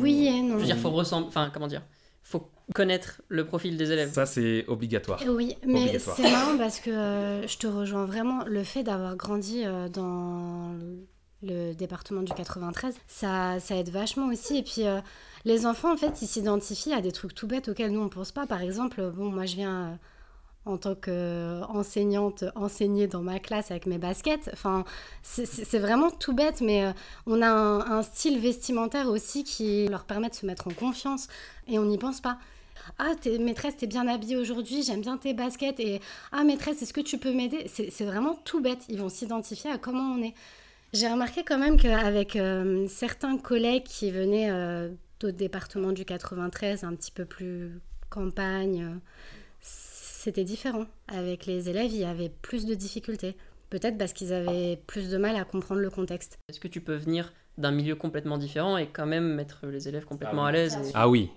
Oui 0.00 0.26
et 0.26 0.42
non. 0.42 0.54
Je 0.54 0.60
veux 0.60 0.66
dire, 0.66 0.76
faut 0.76 0.90
ressembler. 0.90 1.26
Enfin, 1.28 1.50
comment 1.52 1.66
dire 1.66 1.82
Faut 2.22 2.48
connaître 2.72 3.20
le 3.28 3.44
profil 3.44 3.76
des 3.76 3.90
élèves. 3.90 4.12
Ça, 4.12 4.24
c'est 4.26 4.64
obligatoire. 4.68 5.20
Oui, 5.26 5.56
mais 5.66 5.98
c'est 5.98 6.30
marrant 6.30 6.56
parce 6.56 6.78
que 6.78 6.90
euh, 6.90 7.46
je 7.48 7.58
te 7.58 7.66
rejoins 7.66 8.04
vraiment. 8.04 8.44
Le 8.44 8.62
fait 8.62 8.84
d'avoir 8.84 9.16
grandi 9.16 9.64
euh, 9.64 9.88
dans 9.88 10.76
le 11.42 11.72
département 11.72 12.22
du 12.22 12.32
93, 12.32 12.94
ça, 13.06 13.58
ça 13.60 13.76
aide 13.76 13.90
vachement 13.90 14.26
aussi. 14.28 14.58
Et 14.58 14.62
puis, 14.62 14.86
euh, 14.86 15.00
les 15.44 15.66
enfants, 15.66 15.92
en 15.92 15.96
fait, 15.96 16.20
ils 16.22 16.26
s'identifient 16.26 16.92
à 16.92 17.00
des 17.00 17.12
trucs 17.12 17.34
tout 17.34 17.46
bêtes 17.46 17.68
auxquels 17.68 17.92
nous, 17.92 18.00
on 18.00 18.08
pense 18.08 18.32
pas. 18.32 18.46
Par 18.46 18.60
exemple, 18.62 19.10
bon, 19.10 19.30
moi, 19.30 19.46
je 19.46 19.56
viens 19.56 19.84
euh, 19.86 19.94
en 20.66 20.76
tant 20.76 20.94
qu'enseignante 20.94 22.44
enseigner 22.54 23.06
dans 23.06 23.22
ma 23.22 23.38
classe 23.38 23.70
avec 23.70 23.86
mes 23.86 23.98
baskets. 23.98 24.50
Enfin, 24.52 24.84
c'est- 25.22 25.78
vraiment 25.78 26.10
tout 26.10 26.34
bête, 26.34 26.60
mais 26.60 26.84
euh, 26.84 26.92
on 27.26 27.40
a 27.42 27.48
un, 27.48 28.02
style 28.02 28.38
vestimentaire 28.38 29.08
aussi 29.08 29.44
qui 29.44 29.88
leur 29.88 30.04
permet 30.04 30.28
de 30.28 30.34
se 30.34 30.44
mettre 30.46 30.68
en 30.68 30.72
confiance 30.72 31.28
et 31.66 31.78
on 31.78 31.86
n'y 31.86 31.96
pense 31.98 32.20
pas. 32.20 32.38
Ah, 32.98 33.12
t'es, 33.20 33.38
maîtresse, 33.38 33.76
t'es 33.76 33.86
bien 33.86 34.08
habillée 34.08 34.36
aujourd'hui, 34.36 34.82
j'aime 34.82 35.00
bien 35.00 35.16
tes 35.16 35.32
baskets. 35.34 35.80
Et 35.80 36.00
ah, 36.32 36.44
maîtresse, 36.44 36.82
est-ce 36.82 36.92
que 36.92 37.00
tu 37.00 37.18
peux 37.18 37.32
m'aider? 37.32 37.66
C'est 37.68 38.04
vraiment 38.04 38.34
tout 38.44 38.60
bête. 38.60 38.80
Ils 38.88 38.98
vont 38.98 39.08
s'identifier 39.08 39.70
à 39.70 39.78
comment 39.78 40.14
on 40.14 40.22
est. 40.22 40.34
J'ai 40.92 41.08
remarqué 41.08 41.44
quand 41.44 41.58
même 41.58 41.76
qu'avec 41.78 42.36
euh, 42.36 42.86
certains 42.88 43.38
collègues 43.38 43.84
qui 43.84 44.10
venaient 44.10 44.50
euh, 44.50 44.88
d'autres 45.20 45.36
départements 45.36 45.92
du 45.92 46.04
93, 46.04 46.82
un 46.84 46.94
petit 46.94 47.12
peu 47.12 47.24
plus 47.24 47.80
campagne, 48.08 48.82
euh, 48.82 48.96
c'était 49.60 50.42
différent. 50.44 50.86
Avec 51.08 51.46
les 51.46 51.68
élèves, 51.68 51.92
il 51.92 52.00
y 52.00 52.04
avait 52.04 52.28
plus 52.42 52.66
de 52.66 52.74
difficultés. 52.74 53.36
Peut-être 53.70 53.98
parce 53.98 54.12
qu'ils 54.12 54.32
avaient 54.32 54.80
plus 54.88 55.10
de 55.10 55.16
mal 55.16 55.36
à 55.36 55.44
comprendre 55.44 55.80
le 55.80 55.90
contexte. 55.90 56.38
Est-ce 56.48 56.58
que 56.58 56.66
tu 56.66 56.80
peux 56.80 56.96
venir 56.96 57.32
d'un 57.56 57.70
milieu 57.70 57.94
complètement 57.94 58.36
différent 58.38 58.76
et 58.76 58.88
quand 58.88 59.06
même 59.06 59.34
mettre 59.34 59.66
les 59.66 59.86
élèves 59.88 60.04
complètement 60.04 60.44
à 60.46 60.50
l'aise 60.52 60.74
et- 60.74 60.90
Ah 60.94 61.08
oui, 61.08 61.30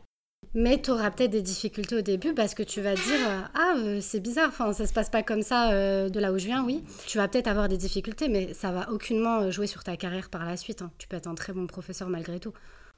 Mais 0.55 0.79
tu 0.81 0.91
auras 0.91 1.09
peut-être 1.09 1.31
des 1.31 1.41
difficultés 1.41 1.95
au 1.95 2.01
début 2.01 2.33
parce 2.33 2.53
que 2.53 2.61
tu 2.61 2.79
vas 2.81 2.93
te 2.93 3.01
dire 3.01 3.27
euh, 3.27 3.41
Ah, 3.55 3.73
euh, 3.77 3.99
c'est 4.01 4.19
bizarre, 4.19 4.49
enfin, 4.49 4.71
ça 4.71 4.85
se 4.85 4.93
passe 4.93 5.09
pas 5.09 5.23
comme 5.23 5.41
ça 5.41 5.71
euh, 5.73 6.09
de 6.09 6.19
là 6.19 6.31
où 6.31 6.37
je 6.37 6.45
viens, 6.45 6.63
oui. 6.63 6.83
Tu 7.07 7.17
vas 7.17 7.27
peut-être 7.27 7.47
avoir 7.47 7.67
des 7.67 7.77
difficultés, 7.77 8.29
mais 8.29 8.53
ça 8.53 8.71
va 8.71 8.91
aucunement 8.91 9.49
jouer 9.49 9.65
sur 9.65 9.83
ta 9.83 9.97
carrière 9.97 10.29
par 10.29 10.45
la 10.45 10.55
suite. 10.55 10.83
hein. 10.83 10.91
Tu 10.99 11.07
peux 11.07 11.17
être 11.17 11.27
un 11.27 11.35
très 11.35 11.53
bon 11.53 11.65
professeur 11.65 12.07
malgré 12.07 12.39
tout. 12.39 12.53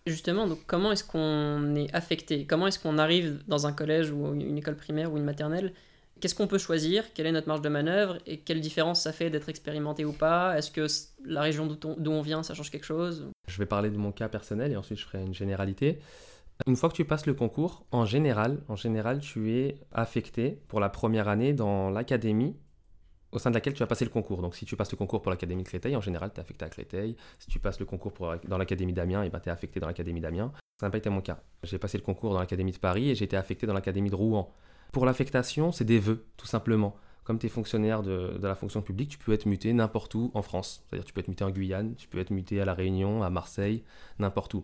Justement, 0.05 0.47
donc 0.47 0.59
comment 0.67 0.91
est-ce 0.91 1.03
qu'on 1.03 1.75
est 1.75 1.93
affecté? 1.95 2.45
Comment 2.45 2.67
est-ce 2.67 2.77
qu'on 2.77 2.97
arrive 2.97 3.39
dans 3.47 3.65
un 3.67 3.71
collège 3.71 4.11
ou 4.11 4.33
une 4.33 4.57
école 4.57 4.75
primaire 4.75 5.11
ou 5.11 5.17
une 5.17 5.23
maternelle? 5.23 5.73
Qu'est-ce 6.19 6.35
qu'on 6.35 6.47
peut 6.47 6.57
choisir? 6.57 7.05
Quelle 7.13 7.25
est 7.25 7.31
notre 7.31 7.47
marge 7.47 7.61
de 7.61 7.69
manœuvre? 7.69 8.17
Et 8.27 8.37
quelle 8.37 8.61
différence 8.61 9.01
ça 9.01 9.11
fait 9.11 9.29
d'être 9.29 9.49
expérimenté 9.49 10.05
ou 10.05 10.11
pas? 10.13 10.57
Est-ce 10.57 10.71
que 10.71 10.85
la 11.25 11.41
région 11.41 11.65
d'où 11.65 11.77
on, 11.85 11.95
d'où 11.97 12.11
on 12.11 12.21
vient, 12.21 12.43
ça 12.43 12.53
change 12.53 12.69
quelque 12.69 12.85
chose? 12.85 13.27
Je 13.47 13.57
vais 13.57 13.65
parler 13.65 13.89
de 13.89 13.97
mon 13.97 14.11
cas 14.11 14.27
personnel 14.29 14.71
et 14.71 14.75
ensuite 14.75 14.99
je 14.99 15.05
ferai 15.05 15.21
une 15.23 15.33
généralité. 15.33 15.99
Une 16.67 16.75
fois 16.75 16.89
que 16.89 16.95
tu 16.95 17.05
passes 17.05 17.25
le 17.25 17.33
concours, 17.33 17.85
en 17.91 18.05
général, 18.05 18.63
en 18.69 18.75
général, 18.75 19.19
tu 19.19 19.53
es 19.53 19.77
affecté 19.91 20.61
pour 20.67 20.79
la 20.79 20.89
première 20.89 21.27
année 21.27 21.53
dans 21.53 21.89
l'académie 21.89 22.55
au 23.31 23.39
sein 23.39 23.49
de 23.49 23.55
laquelle 23.55 23.73
tu 23.73 23.83
as 23.83 23.87
passé 23.87 24.05
le 24.05 24.11
concours. 24.11 24.41
Donc 24.41 24.55
si 24.55 24.65
tu 24.65 24.75
passes 24.77 24.91
le 24.91 24.97
concours 24.97 25.21
pour 25.21 25.29
l'académie 25.29 25.63
de 25.63 25.67
Créteil, 25.67 25.95
en 25.95 26.01
général, 26.01 26.31
tu 26.33 26.37
es 26.37 26.39
affecté 26.39 26.63
à 26.63 26.69
Créteil. 26.69 27.17
Si 27.37 27.49
tu 27.49 27.59
passes 27.59 27.79
le 27.79 27.85
concours 27.85 28.13
pour, 28.13 28.33
dans 28.47 28.57
l'académie 28.57 28.93
d'Amiens, 28.93 29.23
et 29.23 29.29
ben, 29.29 29.39
tu 29.39 29.49
es 29.49 29.51
affecté 29.51 29.79
dans 29.79 29.87
l'académie 29.87 30.21
d'Amiens. 30.21 30.53
Ça 30.79 30.85
n'a 30.85 30.89
pas 30.89 30.97
été 30.97 31.09
mon 31.09 31.21
cas. 31.21 31.41
J'ai 31.63 31.77
passé 31.77 31.97
le 31.97 32.03
concours 32.03 32.33
dans 32.33 32.39
l'académie 32.39 32.71
de 32.71 32.77
Paris 32.77 33.09
et 33.09 33.15
j'ai 33.15 33.25
été 33.25 33.35
affecté 33.35 33.67
dans 33.67 33.73
l'académie 33.73 34.09
de 34.09 34.15
Rouen. 34.15 34.53
Pour 34.93 35.05
l'affectation, 35.05 35.73
c'est 35.73 35.85
des 35.85 35.99
vœux, 35.99 36.25
tout 36.37 36.47
simplement. 36.47 36.95
Comme 37.25 37.39
tu 37.39 37.47
es 37.47 37.49
fonctionnaire 37.49 38.03
de, 38.03 38.37
de 38.37 38.47
la 38.47 38.55
fonction 38.55 38.81
publique, 38.81 39.09
tu 39.09 39.17
peux 39.17 39.33
être 39.33 39.45
muté 39.45 39.73
n'importe 39.73 40.15
où 40.15 40.31
en 40.33 40.41
France. 40.41 40.83
C'est-à-dire 40.87 41.05
tu 41.05 41.11
peux 41.11 41.19
être 41.21 41.27
muté 41.27 41.43
en 41.43 41.49
Guyane, 41.49 41.95
tu 41.95 42.07
peux 42.07 42.19
être 42.19 42.29
muté 42.29 42.61
à 42.61 42.65
La 42.65 42.73
Réunion, 42.73 43.23
à 43.23 43.29
Marseille, 43.29 43.83
n'importe 44.19 44.53
où. 44.53 44.63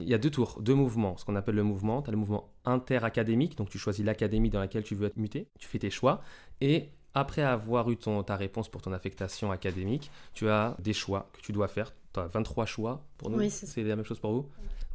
Il 0.00 0.08
y 0.08 0.14
a 0.14 0.18
deux 0.18 0.30
tours, 0.30 0.60
deux 0.60 0.74
mouvements. 0.74 1.16
Ce 1.16 1.24
qu'on 1.24 1.36
appelle 1.36 1.54
le 1.54 1.62
mouvement, 1.62 2.02
tu 2.02 2.08
as 2.08 2.12
le 2.12 2.16
mouvement 2.18 2.50
interacadémique, 2.64 3.56
donc 3.56 3.70
tu 3.70 3.78
choisis 3.78 4.04
l'académie 4.04 4.50
dans 4.50 4.60
laquelle 4.60 4.82
tu 4.82 4.94
veux 4.94 5.06
être 5.06 5.16
muté, 5.16 5.48
tu 5.58 5.68
fais 5.68 5.78
tes 5.78 5.90
choix, 5.90 6.20
et 6.60 6.88
après 7.14 7.42
avoir 7.42 7.88
eu 7.90 7.96
ton, 7.96 8.22
ta 8.22 8.36
réponse 8.36 8.68
pour 8.68 8.82
ton 8.82 8.92
affectation 8.92 9.52
académique, 9.52 10.10
tu 10.32 10.48
as 10.48 10.76
des 10.80 10.92
choix 10.92 11.30
que 11.32 11.40
tu 11.40 11.52
dois 11.52 11.68
faire. 11.68 11.94
Tu 12.12 12.20
as 12.20 12.26
23 12.26 12.66
choix 12.66 13.04
pour 13.18 13.30
nous, 13.30 13.38
Oui, 13.38 13.50
c'est 13.50 13.66
c'est 13.66 13.82
la 13.82 13.96
même 13.96 14.04
chose 14.04 14.18
pour 14.18 14.32
vous 14.32 14.46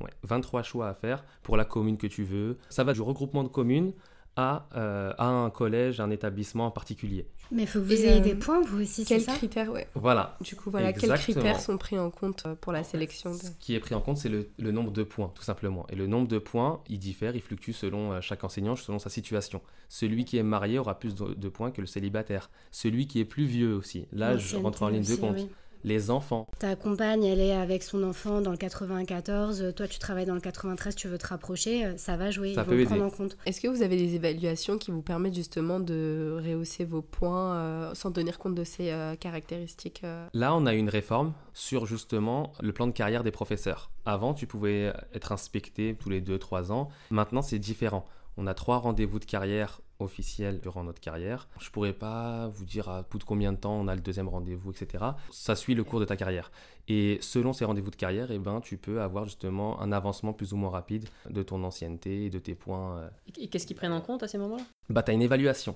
Ouais, 0.02 0.12
23 0.24 0.64
choix 0.64 0.88
à 0.90 0.94
faire 0.94 1.24
pour 1.44 1.58
la 1.58 1.66
commune 1.66 1.98
que 1.98 2.08
tu 2.08 2.24
veux. 2.24 2.58
Ça 2.70 2.84
va 2.84 2.94
du 2.94 3.02
regroupement 3.02 3.44
de 3.44 3.50
communes 3.50 3.94
à, 4.40 4.68
euh, 4.76 5.12
à 5.18 5.28
un 5.28 5.50
collège, 5.50 6.00
un 6.00 6.10
établissement 6.10 6.68
en 6.68 6.72
particulier. 6.72 7.26
Mais 7.52 7.64
il 7.64 7.68
faut 7.68 7.80
que 7.80 7.86
vous 7.86 7.94
Et, 7.94 8.06
ayez 8.06 8.20
euh, 8.20 8.24
des 8.24 8.36
points, 8.36 8.62
vous 8.62 8.82
aussi, 8.82 9.04
c'est 9.04 9.16
Quels 9.16 9.22
ça? 9.24 9.34
critères, 9.34 9.72
ouais. 9.72 9.88
Voilà. 9.96 10.38
Du 10.42 10.56
coup, 10.56 10.70
voilà, 10.70 10.90
Exactement. 10.90 11.16
quels 11.16 11.34
critères 11.36 11.60
sont 11.60 11.78
pris 11.78 11.98
en 11.98 12.12
compte 12.12 12.44
euh, 12.46 12.54
pour 12.56 12.72
la 12.72 12.84
sélection 12.84 13.32
de... 13.32 13.38
Ce 13.38 13.50
qui 13.60 13.74
est 13.76 13.80
pris 13.80 13.96
en 13.96 14.02
compte, 14.02 14.18
c'est 14.18 14.30
le, 14.30 14.50
le 14.60 14.72
nombre 14.72 14.92
de 14.92 15.04
points, 15.04 15.32
tout 15.36 15.42
simplement. 15.44 15.86
Et 15.90 15.96
le 15.96 16.06
nombre 16.08 16.28
de 16.28 16.38
points, 16.38 16.82
il 16.90 17.00
diffère, 17.00 17.36
il 17.36 17.42
fluctue 17.42 17.72
selon 17.72 18.22
chaque 18.22 18.44
enseignant, 18.44 18.76
selon 18.76 19.00
sa 19.00 19.10
situation. 19.10 19.62
Celui 19.90 20.26
qui 20.26 20.38
est 20.38 20.44
marié 20.44 20.78
aura 20.80 21.00
plus 21.00 21.16
de, 21.16 21.34
de 21.34 21.50
points 21.50 21.72
que 21.72 21.82
le 21.82 21.88
célibataire. 21.88 22.50
Celui 22.72 23.08
qui 23.08 23.20
est 23.20 23.26
plus 23.26 23.46
vieux 23.46 23.74
aussi. 23.74 24.06
L'âge 24.12 24.42
L'ancienneté 24.54 24.64
rentre 24.64 24.84
en 24.84 24.90
ligne 24.90 25.04
de 25.04 25.16
compte. 25.16 25.36
oui. 25.38 25.50
Les 25.84 26.12
enfants. 26.12 26.48
Ta 26.60 26.76
compagne, 26.76 27.24
elle 27.24 27.40
est 27.40 27.54
avec 27.54 27.84
son 27.84 28.04
enfant 28.04 28.42
dans 28.42 28.52
le 28.52 28.58
94, 28.58 29.74
toi 29.76 29.88
tu 29.88 30.00
travailles 30.00 30.26
dans 30.26 30.34
le 30.36 30.42
93, 30.42 30.96
tu 30.96 31.08
veux 31.08 31.18
te 31.18 31.28
rapprocher, 31.28 31.86
euh, 31.86 31.98
ça 31.98 32.18
va 32.18 32.32
jouer, 32.32 32.54
Ça 32.54 32.62
ils 32.64 32.68
peut 32.68 32.76
aider. 32.76 32.86
prendre 32.86 33.04
en 33.06 33.10
compte. 33.10 33.38
Est-ce 33.46 33.62
que 33.62 33.68
vous 33.68 33.82
avez 33.82 33.96
des 33.98 34.16
évaluations 34.16 34.78
qui 34.78 34.92
vous 34.92 35.02
permettent 35.02 35.36
justement 35.36 35.80
de 35.80 36.38
rehausser 36.44 36.84
vos 36.86 37.02
points 37.02 37.56
euh, 37.56 37.94
sans 37.96 38.12
tenir 38.12 38.40
compte 38.40 38.56
de 38.56 38.64
ces 38.64 38.92
euh, 38.92 39.16
caractéristiques 39.16 40.02
euh? 40.04 40.28
Là, 40.34 40.54
on 40.56 40.66
a 40.66 40.74
une 40.74 40.90
réforme 40.90 41.34
sur 41.54 41.86
justement 41.86 42.52
le 42.62 42.74
plan 42.74 42.88
de 42.88 42.92
carrière 42.92 43.24
des 43.24 43.32
professeurs. 43.32 43.90
Avant, 44.06 44.34
tu 44.34 44.48
pouvais 44.48 44.94
être 45.14 45.32
inspecté 45.32 45.96
tous 46.00 46.10
les 46.10 46.22
2-3 46.22 46.72
ans. 46.72 46.90
Maintenant, 47.10 47.42
c'est 47.42 47.60
différent. 47.60 48.06
On 48.38 48.48
a 48.48 48.54
trois 48.54 48.78
rendez-vous 48.78 49.20
de 49.20 49.26
carrière 49.26 49.82
officiels 50.00 50.60
durant 50.60 50.84
notre 50.84 51.00
carrière. 51.02 51.48
Je 51.60 51.70
pourrais 51.70 51.94
pas 51.94 52.48
vous 52.48 52.66
dire 52.66 52.90
à 52.90 53.04
bout 53.04 53.18
de 53.20 53.24
combien 53.24 53.52
de 53.52 53.58
temps 53.58 53.74
on 53.74 53.88
a 53.88 53.96
le 53.96 54.02
deuxième 54.02 54.28
rendez-vous, 54.30 54.72
etc. 54.72 55.04
Ça 55.32 55.56
suit 55.56 55.76
le 55.76 55.84
cours 55.84 56.00
de 56.00 56.06
ta 56.06 56.16
carrière. 56.16 56.52
Et 56.88 57.20
selon 57.22 57.54
ces 57.54 57.66
rendez-vous 57.66 57.92
de 57.92 57.96
carrière, 57.96 58.32
eh 58.32 58.40
ben, 58.40 58.62
tu 58.62 58.78
peux 58.78 59.02
avoir 59.02 59.26
justement 59.26 59.80
un 59.82 59.92
avancement 59.92 60.34
plus 60.34 60.54
ou 60.54 60.58
moins 60.58 60.72
rapide 60.72 61.08
de 61.30 61.44
ton 61.44 61.64
ancienneté 61.64 62.26
et 62.26 62.30
de 62.30 62.40
tes 62.40 62.56
points. 62.56 62.98
euh. 62.98 63.10
Et 63.40 63.48
qu'est-ce 63.48 63.68
qu'ils 63.68 63.76
prennent 63.76 63.94
en 63.94 64.02
compte 64.02 64.24
à 64.24 64.28
ces 64.28 64.38
moments-là? 64.38 64.64
Bah, 64.90 65.04
tu 65.04 65.12
as 65.12 65.14
une 65.14 65.22
évaluation. 65.22 65.76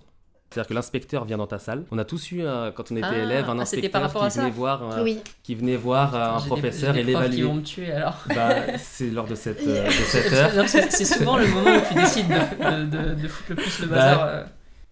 C'est-à-dire 0.54 0.70
que 0.70 0.74
l'inspecteur 0.76 1.26
vient 1.26 1.38
dans 1.38 1.48
ta 1.48 1.58
salle. 1.58 1.84
On 1.92 1.98
a 1.98 2.06
tous 2.06 2.32
eu, 2.32 2.42
euh, 2.44 2.72
quand 2.72 2.92
on 2.92 2.96
était 2.96 3.08
Ah, 3.10 3.18
élève, 3.18 3.50
un 3.50 3.58
ah, 3.58 3.62
inspecteur 3.64 4.04
à 4.06 4.30
qui 4.30 4.38
venait 4.38 4.50
voir, 4.52 4.84
euh, 5.00 5.04
Oui, 5.04 5.20
qui 5.42 5.56
venait 5.56 5.76
voir 5.76 6.14
euh, 6.16 6.38
un 6.38 6.42
professeur 6.42 6.96
et 6.96 7.04
des 7.04 7.12
profs 7.14 7.24
qui 7.26 7.30
l'évaluer. 7.32 7.48
vont 7.48 7.56
me 7.56 7.62
tuer 7.64 7.92
alors. 7.92 8.24
Bah, 8.36 8.78
c'est 8.78 9.10
lors 9.10 9.26
de 9.28 9.34
cette, 9.36 9.66
euh, 9.66 9.86
de 9.88 9.92
cette 9.92 10.32
heure. 10.34 10.68
C'est 10.70 11.06
souvent 11.06 11.38
le 11.38 11.48
moment 11.48 11.76
où 11.76 11.82
tu 11.88 11.96
décides 11.96 12.28
de, 12.28 12.86
de- 12.86 13.14
de- 13.16 13.22
de 13.22 13.28
foutre 13.28 13.50
le 13.50 13.56
plus 13.56 13.80
le 13.82 13.88
Bah, 13.88 13.96
bazar. 13.96 14.24
euh. 14.26 14.44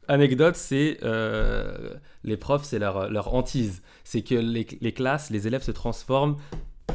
Anecdote, 0.07 0.55
c'est 0.55 0.97
euh, 1.03 1.91
les 2.23 2.35
profs, 2.37 2.63
c'est 2.63 2.79
leur, 2.79 3.09
leur 3.09 3.33
hantise. 3.33 3.81
C'est 4.03 4.23
que 4.23 4.35
les, 4.35 4.67
les 4.81 4.91
classes, 4.93 5.29
les 5.29 5.47
élèves 5.47 5.61
se 5.63 5.71
transforment 5.71 6.37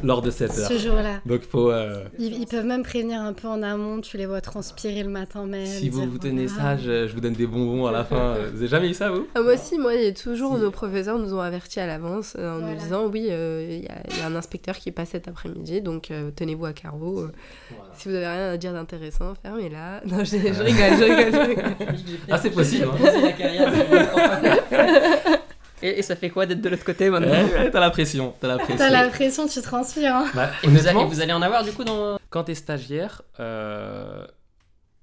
lors 0.06 0.22
de 0.22 0.30
cette 0.30 0.56
heure. 0.58 0.68
ce 0.68 0.78
jour-là. 0.78 1.20
Donc 1.26 1.42
faut, 1.42 1.70
euh, 1.70 2.04
Ils, 2.18 2.34
ils 2.40 2.46
peuvent 2.46 2.64
même 2.64 2.82
prévenir 2.82 3.20
un 3.20 3.32
peu 3.32 3.48
en 3.48 3.62
amont, 3.62 4.00
tu 4.00 4.16
les 4.16 4.26
vois 4.26 4.40
transpirer 4.40 5.02
le 5.02 5.10
matin 5.10 5.44
même. 5.46 5.66
si 5.66 5.88
vous 5.90 6.08
vous 6.08 6.18
tenez 6.18 6.46
voilà. 6.46 6.76
sage, 6.78 6.84
je 6.84 7.12
vous 7.12 7.20
donne 7.20 7.34
des 7.34 7.46
bonbons 7.46 7.86
à 7.86 7.92
la 7.92 8.04
fin. 8.04 8.16
Euh, 8.16 8.50
Vous 8.52 8.58
avez 8.58 8.68
jamais 8.68 8.88
eu 8.88 8.94
ça, 8.94 9.10
vous? 9.10 9.26
Ah, 9.34 9.42
moi 9.42 9.54
aussi, 9.54 9.78
moi, 9.78 9.94
il 9.94 10.04
y 10.04 10.06
a 10.06 10.12
toujours 10.12 10.54
Si. 10.56 10.60
nos 10.62 10.70
professeurs 10.70 11.18
nous 11.18 11.34
ont 11.34 11.40
avertis 11.40 11.80
à 11.80 11.86
l'avance 11.86 12.34
euh, 12.38 12.56
en 12.56 12.60
nous 12.60 12.76
disant 12.76 13.06
oui, 13.06 13.26
euh, 13.30 13.66
il 13.68 13.84
y, 13.84 13.88
a- 13.88 14.02
il 14.10 14.18
y 14.18 14.20
a 14.22 14.26
un 14.26 14.34
inspecteur 14.36 14.76
qui 14.76 14.92
passe 14.92 15.10
cet 15.10 15.28
après-midi, 15.28 15.82
donc 15.82 16.10
euh, 16.10 16.30
tenez-vous 16.34 16.64
à 16.66 16.72
carreau. 16.72 17.20
euh, 17.20 17.32
Si 17.96 18.08
vous 18.08 18.14
avez 18.14 18.26
rien 18.26 18.50
à 18.52 18.56
dire 18.56 18.72
d'intéressant, 18.72 19.34
fermez-la. 19.42 20.02
Non, 20.06 20.24
je, 20.24 20.36
je 20.36 20.62
rigole, 20.62 20.98
je 20.98 21.04
rigole, 21.04 21.32
je 21.32 21.48
rigole. 21.48 21.64
Ah, 22.30 22.38
c'est 22.38 22.50
possible, 22.50 22.86
hein. 22.92 23.10
J'ai 23.14 23.22
la 23.22 23.32
carrière 23.32 23.70
de- 23.72 25.45
et, 25.82 25.98
et 25.98 26.02
ça 26.02 26.16
fait 26.16 26.30
quoi 26.30 26.46
d'être 26.46 26.60
de 26.60 26.68
l'autre 26.68 26.84
côté 26.84 27.10
maintenant 27.10 27.30
Ouais, 27.30 27.70
t'as 27.70 27.80
la 27.80 27.90
pression, 27.90 28.34
t'as 28.40 28.48
la 28.48 28.58
pression. 28.58 28.76
T'as 28.76 28.90
la 28.90 29.08
pression, 29.08 29.46
tu 29.46 29.60
transpires. 29.60 30.14
Hein. 30.14 30.26
Bah, 30.34 30.50
et, 30.62 30.68
vous 30.68 30.72
allez, 30.76 30.80
honnêtement, 30.80 31.02
et 31.02 31.06
vous 31.06 31.20
allez 31.20 31.32
en 31.32 31.42
avoir 31.42 31.64
du 31.64 31.72
coup 31.72 31.84
dans. 31.84 32.18
quand 32.30 32.44
t'es 32.44 32.54
stagiaire, 32.54 33.22
euh, 33.40 34.26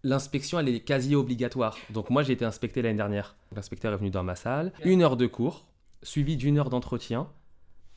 l'inspection 0.04 0.60
elle 0.60 0.70
est 0.70 0.80
quasi 0.80 1.16
obligatoire. 1.16 1.78
Donc 1.90 2.10
moi 2.10 2.24
j'ai 2.24 2.34
été 2.34 2.46
inspecté 2.46 2.82
l'année 2.82 2.98
dernière. 2.98 3.36
L'inspecteur 3.56 3.94
est 3.94 3.98
venu 3.98 4.10
dans 4.10 4.24
ma 4.24 4.36
salle, 4.36 4.72
une 4.84 5.02
heure 5.02 5.18
de 5.18 5.28
cours, 5.28 5.66
suivi 6.02 6.38
d'une 6.38 6.58
heure 6.58 6.70
d'entretien. 6.70 7.28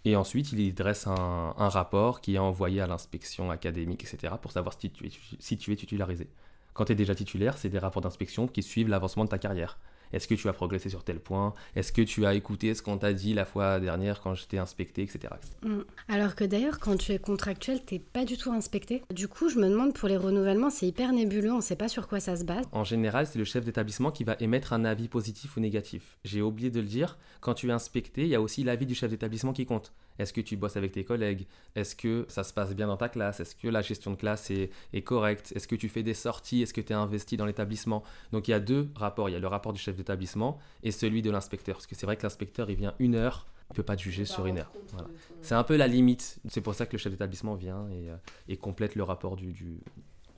Et 0.05 0.15
ensuite, 0.15 0.53
il 0.53 0.73
dresse 0.73 1.09
un, 1.09 1.53
un 1.59 1.69
rapport 1.69 2.21
qui 2.21 2.37
est 2.37 2.39
envoyé 2.39 2.81
à 2.81 2.87
l'inspection 2.87 3.51
académique, 3.51 4.05
etc., 4.05 4.35
pour 4.41 4.53
savoir 4.53 4.77
si 4.79 4.89
tu 4.89 5.05
es, 5.05 5.11
si 5.41 5.59
tu 5.59 5.73
es 5.73 5.77
titularisé. 5.77 6.29
Quand 6.75 6.85
tu 6.85 6.93
es 6.93 6.95
déjà 6.95 7.13
titulaire, 7.17 7.59
c'est 7.59 7.71
des 7.71 7.81
rapports 7.81 8.03
d'inspection 8.03 8.47
qui 8.47 8.63
suivent 8.63 8.89
l'avancement 8.89 9.25
de 9.25 9.31
ta 9.31 9.39
carrière. 9.39 9.79
Est-ce 10.13 10.29
que 10.29 10.35
tu 10.35 10.49
as 10.49 10.53
progressé 10.53 10.89
sur 10.89 11.05
tel 11.05 11.21
point? 11.21 11.55
Est-ce 11.75 11.93
que 11.93 12.03
tu 12.03 12.27
as 12.27 12.35
écouté 12.35 12.75
ce 12.75 12.83
qu'on 12.83 12.99
t'a 12.99 13.13
dit 13.13 13.35
la 13.35 13.45
fois 13.45 13.81
dernière 13.81 14.21
quand 14.21 14.35
je 14.35 14.47
t'ai 14.47 14.59
inspecté, 14.59 15.03
etc. 15.03 15.35
Mm. 15.63 15.81
Alors 16.09 16.35
que 16.35 16.45
d'ailleurs, 16.45 16.79
quand 16.79 16.97
tu 16.97 17.13
es 17.13 17.19
contractuel, 17.19 17.83
t'es 17.83 17.99
pas 17.99 18.25
du 18.25 18.37
tout 18.37 18.53
inspecté. 18.53 19.03
Du 19.13 19.29
coup, 19.29 19.49
je 19.49 19.59
me 19.59 19.69
demande 19.69 19.95
pour 19.95 20.09
les 20.09 20.17
renouvellements, 20.17 20.71
c'est 20.71 20.87
hyper 20.87 21.13
nébuleux, 21.13 21.53
on 21.53 21.61
sait 21.61 21.77
pas 21.77 21.89
sur 21.89 22.09
quoi 22.09 22.21
ça 22.21 22.37
se 22.37 22.45
base. 22.45 22.67
En 22.73 22.85
général, 22.85 23.27
c'est 23.27 23.39
le 23.39 23.45
chef 23.45 23.65
d'établissement 23.65 24.11
qui 24.11 24.25
va 24.25 24.37
émettre 24.41 24.73
un 24.73 24.85
avis 24.85 25.09
positif 25.09 25.57
ou 25.57 25.61
négatif. 25.61 26.19
J'ai 26.25 26.43
oublié 26.43 26.71
de 26.71 26.81
le 26.81 26.87
dire, 26.87 27.19
quand 27.41 27.55
tu 27.55 27.69
es 27.69 27.73
inspecté, 27.73 28.23
il 28.23 28.29
y 28.29 28.35
a 28.35 28.41
aussi 28.41 28.65
l'avis 28.65 28.87
du 28.87 28.95
chef 28.95 29.11
d'établissement 29.11 29.53
qui 29.53 29.67
compte. 29.67 29.93
Est-ce 30.19 30.33
que 30.33 30.41
tu 30.41 30.57
bosses 30.57 30.77
avec 30.77 30.93
tes 30.93 31.05
collègues? 31.05 31.47
Est-ce 31.75 31.95
que 31.97 32.25
ça 32.29 32.45
se 32.45 32.53
passe 32.53 32.75
bien 32.75 32.87
dans 32.87 32.97
ta 32.97 33.09
classe? 33.09 33.41
Est-ce 33.41 33.55
que 33.55 33.69
la 33.69 33.83
gestion 33.83 34.11
de 34.13 34.17
classe 34.17 34.51
est, 34.51 34.71
est 34.93 35.03
correcte? 35.03 35.53
Est-ce 35.55 35.69
que 35.69 35.77
tu 35.77 35.89
fais 35.89 36.03
des 36.03 36.15
sorties? 36.15 36.63
Est-ce 36.63 36.73
que 36.75 36.81
tu 36.81 36.93
es 36.93 36.97
investi 36.97 37.37
dans 37.37 37.47
l'établissement? 37.47 38.03
Donc 38.33 38.49
il 38.49 38.53
y 38.53 38.55
a 38.55 38.61
deux 38.61 38.89
rapports. 38.95 39.29
Il 39.29 39.33
y 39.33 39.37
a 39.37 39.39
le 39.41 39.47
rapport 39.49 39.73
du 39.73 39.79
chef 39.81 39.97
d'établissement 39.97 40.59
et 40.83 40.91
celui 40.91 41.23
de 41.23 41.31
l'inspecteur. 41.31 41.77
Parce 41.77 41.87
que 41.87 41.95
c'est 41.95 42.07
vrai 42.07 42.17
que 42.17 42.23
l'inspecteur, 42.23 42.71
il 42.71 42.77
vient 42.77 42.95
une 42.99 43.15
heure, 43.15 43.47
il 43.71 43.73
ne 43.73 43.77
peut 43.77 43.83
pas 43.83 43.97
te 43.97 44.03
juger 44.03 44.25
sur 44.25 44.47
une 44.47 44.59
heure. 44.59 44.73
Voilà. 44.93 45.09
C'est 45.43 45.55
un 45.55 45.65
peu 45.65 45.77
la 45.77 45.87
limite. 45.89 46.39
C'est 46.49 46.61
pour 46.61 46.75
ça 46.75 46.87
que 46.87 46.93
le 46.93 46.99
chef 46.99 47.13
d'établissement 47.13 47.55
vient 47.55 47.89
et, 47.91 48.09
euh, 48.11 48.17
et 48.49 48.57
complète 48.57 48.95
le 48.95 49.03
rapport 49.03 49.37
du, 49.37 49.53
du... 49.53 49.81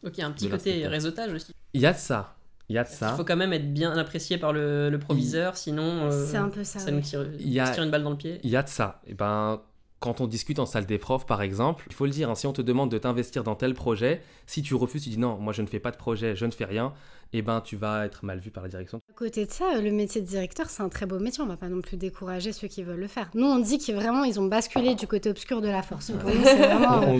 Donc 0.02 0.16
il 0.16 0.20
y 0.20 0.25
a 0.25 0.26
un 0.26 0.32
petit 0.32 0.49
côté 0.49 0.87
réseautage 0.87 1.32
aussi. 1.32 1.52
Il 1.75 1.80
y 1.80 1.87
a 1.87 1.92
de 1.92 1.99
ça. 1.99 2.35
Il 2.70 2.75
y 2.75 2.78
a 2.78 2.85
de 2.85 2.88
ça. 2.88 3.12
Il 3.12 3.16
faut 3.16 3.25
quand 3.25 3.37
même 3.37 3.54
être 3.54 3.73
bien 3.73 3.97
apprécié 3.97 4.37
par 4.37 4.52
le, 4.52 4.90
le 4.90 4.99
proviseur, 4.99 5.56
sinon 5.56 6.11
euh, 6.11 6.26
C'est 6.26 6.37
un 6.37 6.50
peu 6.50 6.64
ça. 6.64 6.78
ça 6.78 6.87
ouais. 6.87 6.92
nous 6.92 7.00
tire, 7.00 7.26
Il 7.38 7.49
y 7.49 7.58
a- 7.61 7.66
se 7.66 7.73
tire 7.73 7.82
une 7.82 7.90
balle 7.90 8.02
dans 8.02 8.11
le 8.11 8.16
pied. 8.16 8.40
Il 8.42 8.50
y 8.50 8.56
a 8.56 8.62
de 8.62 8.68
ça. 8.68 9.00
Et 9.06 9.14
ben, 9.14 9.62
quand 10.00 10.20
on 10.20 10.26
discute 10.28 10.58
en 10.60 10.66
salle 10.66 10.86
des 10.86 10.98
profs, 10.98 11.26
par 11.26 11.42
exemple, 11.42 11.84
il 11.88 11.92
faut 11.94 12.04
le 12.04 12.12
dire, 12.12 12.30
hein, 12.30 12.34
si 12.36 12.46
on 12.46 12.52
te 12.52 12.62
demande 12.62 12.90
de 12.90 12.98
t'investir 12.98 13.42
dans 13.42 13.56
tel 13.56 13.74
projet, 13.74 14.22
si 14.46 14.62
tu 14.62 14.74
refuses, 14.76 15.02
tu 15.02 15.08
dis 15.10 15.18
non, 15.18 15.36
moi 15.38 15.52
je 15.52 15.62
ne 15.62 15.66
fais 15.66 15.80
pas 15.80 15.90
de 15.90 15.96
projet, 15.96 16.36
je 16.36 16.46
ne 16.46 16.52
fais 16.52 16.64
rien, 16.64 16.92
et 17.32 17.42
ben 17.42 17.60
tu 17.60 17.74
vas 17.76 18.06
être 18.06 18.24
mal 18.24 18.38
vu 18.38 18.50
par 18.52 18.62
la 18.62 18.68
direction. 18.68 19.00
À 19.10 19.12
côté 19.14 19.44
de 19.44 19.50
ça, 19.50 19.80
le 19.80 19.90
métier 19.90 20.20
de 20.20 20.26
directeur, 20.26 20.70
c'est 20.70 20.82
un 20.82 20.88
très 20.88 21.04
beau 21.04 21.18
métier. 21.18 21.42
On 21.42 21.46
va 21.48 21.56
pas 21.56 21.68
non 21.68 21.80
plus 21.80 21.96
décourager 21.96 22.52
ceux 22.52 22.68
qui 22.68 22.82
veulent 22.84 23.00
le 23.00 23.08
faire. 23.08 23.28
Nous, 23.34 23.44
on 23.46 23.58
dit 23.58 23.78
qu'ils 23.78 23.96
vraiment, 23.96 24.22
ils 24.24 24.38
ont 24.38 24.46
basculé 24.46 24.94
du 24.94 25.06
côté 25.08 25.28
obscur 25.30 25.60
de 25.60 25.68
la 25.68 25.82
force. 25.82 26.12
Pour 26.12 26.30
nous, 26.30 26.44
c'est 26.44 26.56
vraiment 26.56 27.02
euh, 27.04 27.18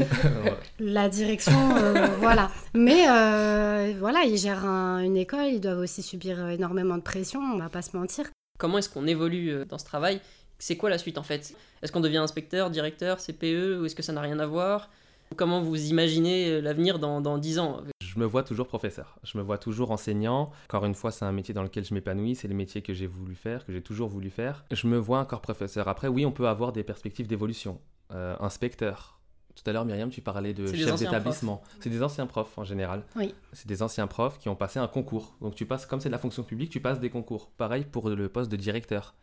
la 0.79 1.09
direction, 1.09 1.77
euh, 1.77 2.07
voilà. 2.21 2.51
Mais 2.75 3.07
euh, 3.11 3.93
voilà, 3.99 4.21
ils 4.25 4.39
gèrent 4.39 4.65
un- 4.65 5.01
une 5.01 5.17
école, 5.17 5.47
ils 5.53 5.61
doivent 5.61 5.81
aussi 5.81 6.03
subir 6.03 6.39
euh, 6.39 6.51
énormément 6.51 6.97
de 6.97 7.03
pression. 7.03 7.41
On 7.41 7.59
va 7.59 7.69
pas 7.69 7.83
se 7.83 7.97
mentir. 7.97 8.27
Comment 8.59 8.79
est-ce 8.79 8.89
qu'on 8.89 9.07
évolue 9.07 9.51
euh, 9.53 9.65
dans 9.67 9.79
ce 9.79 9.85
travail? 9.85 10.21
C'est 10.59 10.77
quoi 10.77 10.91
la 10.91 10.99
suite 10.99 11.19
en 11.19 11.23
fait? 11.23 11.55
Est-ce 11.83 11.93
qu'on 11.93 12.01
devient 12.01 12.19
inspecteur, 12.19 12.71
directeur, 12.71 13.19
CPE 13.19 13.81
ou 13.81 13.85
est-ce 13.85 13.95
que 13.95 14.03
ça 14.03 14.13
n'a 14.13 14.21
rien 14.21 14.39
à 14.39 14.47
voir? 14.47 14.91
Comment 15.37 15.61
vous 15.61 15.91
imaginez 15.91 16.51
euh, 16.51 16.61
l'avenir 16.61 16.99
dans, 16.99 17.21
dans 17.21 17.39
10 17.39 17.59
ans? 17.59 17.83
Je 18.01 18.19
me 18.19 18.25
vois 18.25 18.43
toujours 18.43 18.67
professeur, 18.67 19.19
je 19.23 19.39
me 19.39 19.43
vois 19.43 19.59
toujours 19.59 19.91
enseignant. 19.91 20.51
Encore 20.65 20.85
une 20.87 20.95
fois, 20.95 21.13
c'est 21.13 21.25
un 21.25 21.33
métier 21.33 21.55
dans 21.55 21.63
lequel 21.63 21.85
je 21.85 21.95
m'épanouis, 21.95 22.35
c'est 22.35 22.49
le 22.49 22.55
métier 22.55 22.83
que 22.83 22.95
j'ai 22.95 23.07
voulu 23.07 23.35
faire, 23.35 23.65
que 23.65 23.73
j'ai 23.73 23.83
toujours 23.83 24.09
voulu 24.09 24.31
faire. 24.31 24.65
Je 24.73 24.87
me 24.87 24.97
vois 24.97 25.21
encore 25.21 25.41
professeur. 25.41 25.87
Après, 25.87 26.09
oui, 26.09 26.27
on 26.27 26.33
peut 26.33 26.49
avoir 26.49 26.73
des 26.73 26.83
perspectives 26.83 27.29
d'évolution. 27.29 27.79
Euh, 28.13 28.37
inspecteur. 28.41 29.21
Tout 29.55 29.69
à 29.69 29.73
l'heure, 29.73 29.85
Myriam, 29.85 30.09
tu 30.09 30.23
parlais 30.23 30.55
de 30.55 30.67
chef 30.67 30.99
d'établissement. 30.99 31.63
C'est 31.81 31.91
des 31.91 32.03
anciens 32.03 32.27
profs 32.27 32.57
en 32.57 32.65
général. 32.65 33.03
Oui. 33.17 33.35
C'est 33.53 33.67
des 33.67 33.83
anciens 33.83 34.07
profs 34.07 34.39
qui 34.39 34.49
ont 34.49 34.57
passé 34.57 34.79
un 34.79 34.89
concours. 34.89 35.37
Donc 35.41 35.55
tu 35.55 35.67
passes, 35.67 35.85
comme 35.85 36.01
c'est 36.01 36.09
de 36.09 36.15
la 36.15 36.19
fonction 36.19 36.43
publique, 36.43 36.71
tu 36.71 36.81
passes 36.81 37.01
des 37.01 37.11
concours. 37.11 37.51
Pareil 37.57 37.85
pour 37.85 38.09
le 38.09 38.29
poste 38.29 38.51
de 38.51 38.57
directeur. 38.57 39.15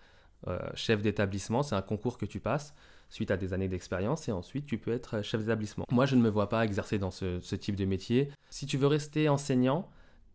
Euh, 0.47 0.59
chef 0.75 1.01
d'établissement, 1.01 1.63
c'est 1.63 1.75
un 1.75 1.81
concours 1.81 2.17
que 2.17 2.25
tu 2.25 2.39
passes 2.39 2.73
suite 3.09 3.31
à 3.31 3.37
des 3.37 3.53
années 3.53 3.67
d'expérience 3.67 4.27
et 4.27 4.31
ensuite 4.31 4.65
tu 4.65 4.77
peux 4.77 4.91
être 4.91 5.21
chef 5.21 5.41
d'établissement. 5.41 5.85
Moi, 5.91 6.05
je 6.05 6.15
ne 6.15 6.21
me 6.21 6.29
vois 6.29 6.49
pas 6.49 6.65
exercer 6.65 6.97
dans 6.99 7.11
ce, 7.11 7.39
ce 7.39 7.55
type 7.55 7.75
de 7.75 7.85
métier. 7.85 8.31
Si 8.49 8.65
tu 8.65 8.77
veux 8.77 8.87
rester 8.87 9.29
enseignant, 9.29 9.89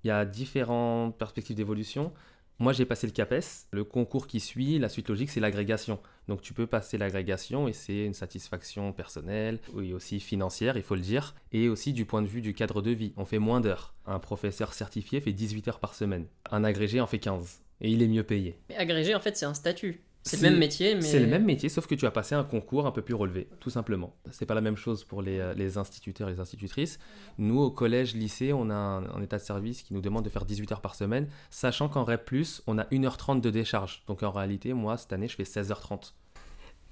il 0.04 0.08
y 0.08 0.10
a 0.10 0.24
différentes 0.24 1.16
perspectives 1.18 1.56
d'évolution. 1.56 2.12
Moi, 2.58 2.74
j'ai 2.74 2.84
passé 2.84 3.06
le 3.06 3.12
CAPES. 3.12 3.68
Le 3.72 3.84
concours 3.84 4.26
qui 4.26 4.38
suit, 4.38 4.78
la 4.78 4.90
suite 4.90 5.08
logique, 5.08 5.30
c'est 5.30 5.40
l'agrégation. 5.40 5.98
Donc, 6.28 6.42
tu 6.42 6.52
peux 6.52 6.66
passer 6.66 6.98
l'agrégation 6.98 7.68
et 7.68 7.72
c'est 7.72 8.04
une 8.04 8.12
satisfaction 8.12 8.92
personnelle 8.92 9.58
et 9.80 9.94
aussi 9.94 10.20
financière, 10.20 10.76
il 10.76 10.82
faut 10.82 10.94
le 10.94 11.00
dire, 11.00 11.34
et 11.52 11.70
aussi 11.70 11.94
du 11.94 12.04
point 12.04 12.20
de 12.20 12.26
vue 12.26 12.42
du 12.42 12.52
cadre 12.52 12.82
de 12.82 12.90
vie. 12.90 13.14
On 13.16 13.24
fait 13.24 13.38
moins 13.38 13.62
d'heures. 13.62 13.94
Un 14.06 14.18
professeur 14.18 14.74
certifié 14.74 15.22
fait 15.22 15.32
18 15.32 15.68
heures 15.68 15.80
par 15.80 15.94
semaine. 15.94 16.26
Un 16.50 16.62
agrégé 16.62 17.00
en 17.00 17.06
fait 17.06 17.18
15. 17.18 17.62
Et 17.80 17.90
il 17.90 18.02
est 18.02 18.08
mieux 18.08 18.24
payé. 18.24 18.58
Mais 18.68 18.76
agrégé 18.76 19.14
en 19.14 19.20
fait 19.20 19.36
c'est 19.36 19.46
un 19.46 19.54
statut. 19.54 20.02
C'est 20.22 20.36
le 20.36 20.50
même 20.50 20.58
métier 20.58 20.94
mais... 20.94 21.00
C'est 21.00 21.18
le 21.18 21.26
même 21.26 21.44
métier, 21.44 21.70
sauf 21.70 21.86
que 21.86 21.94
tu 21.94 22.04
as 22.04 22.10
passé 22.10 22.34
un 22.34 22.44
concours 22.44 22.86
un 22.86 22.90
peu 22.90 23.00
plus 23.00 23.14
relevé, 23.14 23.48
tout 23.58 23.70
simplement. 23.70 24.14
C'est 24.30 24.44
pas 24.44 24.54
la 24.54 24.60
même 24.60 24.76
chose 24.76 25.02
pour 25.02 25.22
les, 25.22 25.38
euh, 25.38 25.54
les 25.54 25.78
instituteurs 25.78 26.28
et 26.28 26.32
les 26.32 26.40
institutrices. 26.40 26.98
Nous, 27.38 27.58
au 27.58 27.70
collège, 27.70 28.14
lycée, 28.14 28.52
on 28.52 28.68
a 28.68 28.74
un, 28.74 29.04
un 29.08 29.22
état 29.22 29.38
de 29.38 29.42
service 29.42 29.82
qui 29.82 29.94
nous 29.94 30.02
demande 30.02 30.24
de 30.24 30.28
faire 30.28 30.44
18 30.44 30.72
heures 30.72 30.82
par 30.82 30.94
semaine, 30.94 31.26
sachant 31.48 31.88
qu'en 31.88 32.04
REP, 32.04 32.32
on 32.66 32.76
a 32.76 32.84
1h30 32.84 33.40
de 33.40 33.48
décharge. 33.48 34.02
Donc 34.08 34.22
en 34.22 34.30
réalité, 34.30 34.74
moi, 34.74 34.98
cette 34.98 35.14
année, 35.14 35.26
je 35.26 35.36
fais 35.36 35.44
16h30. 35.44 36.12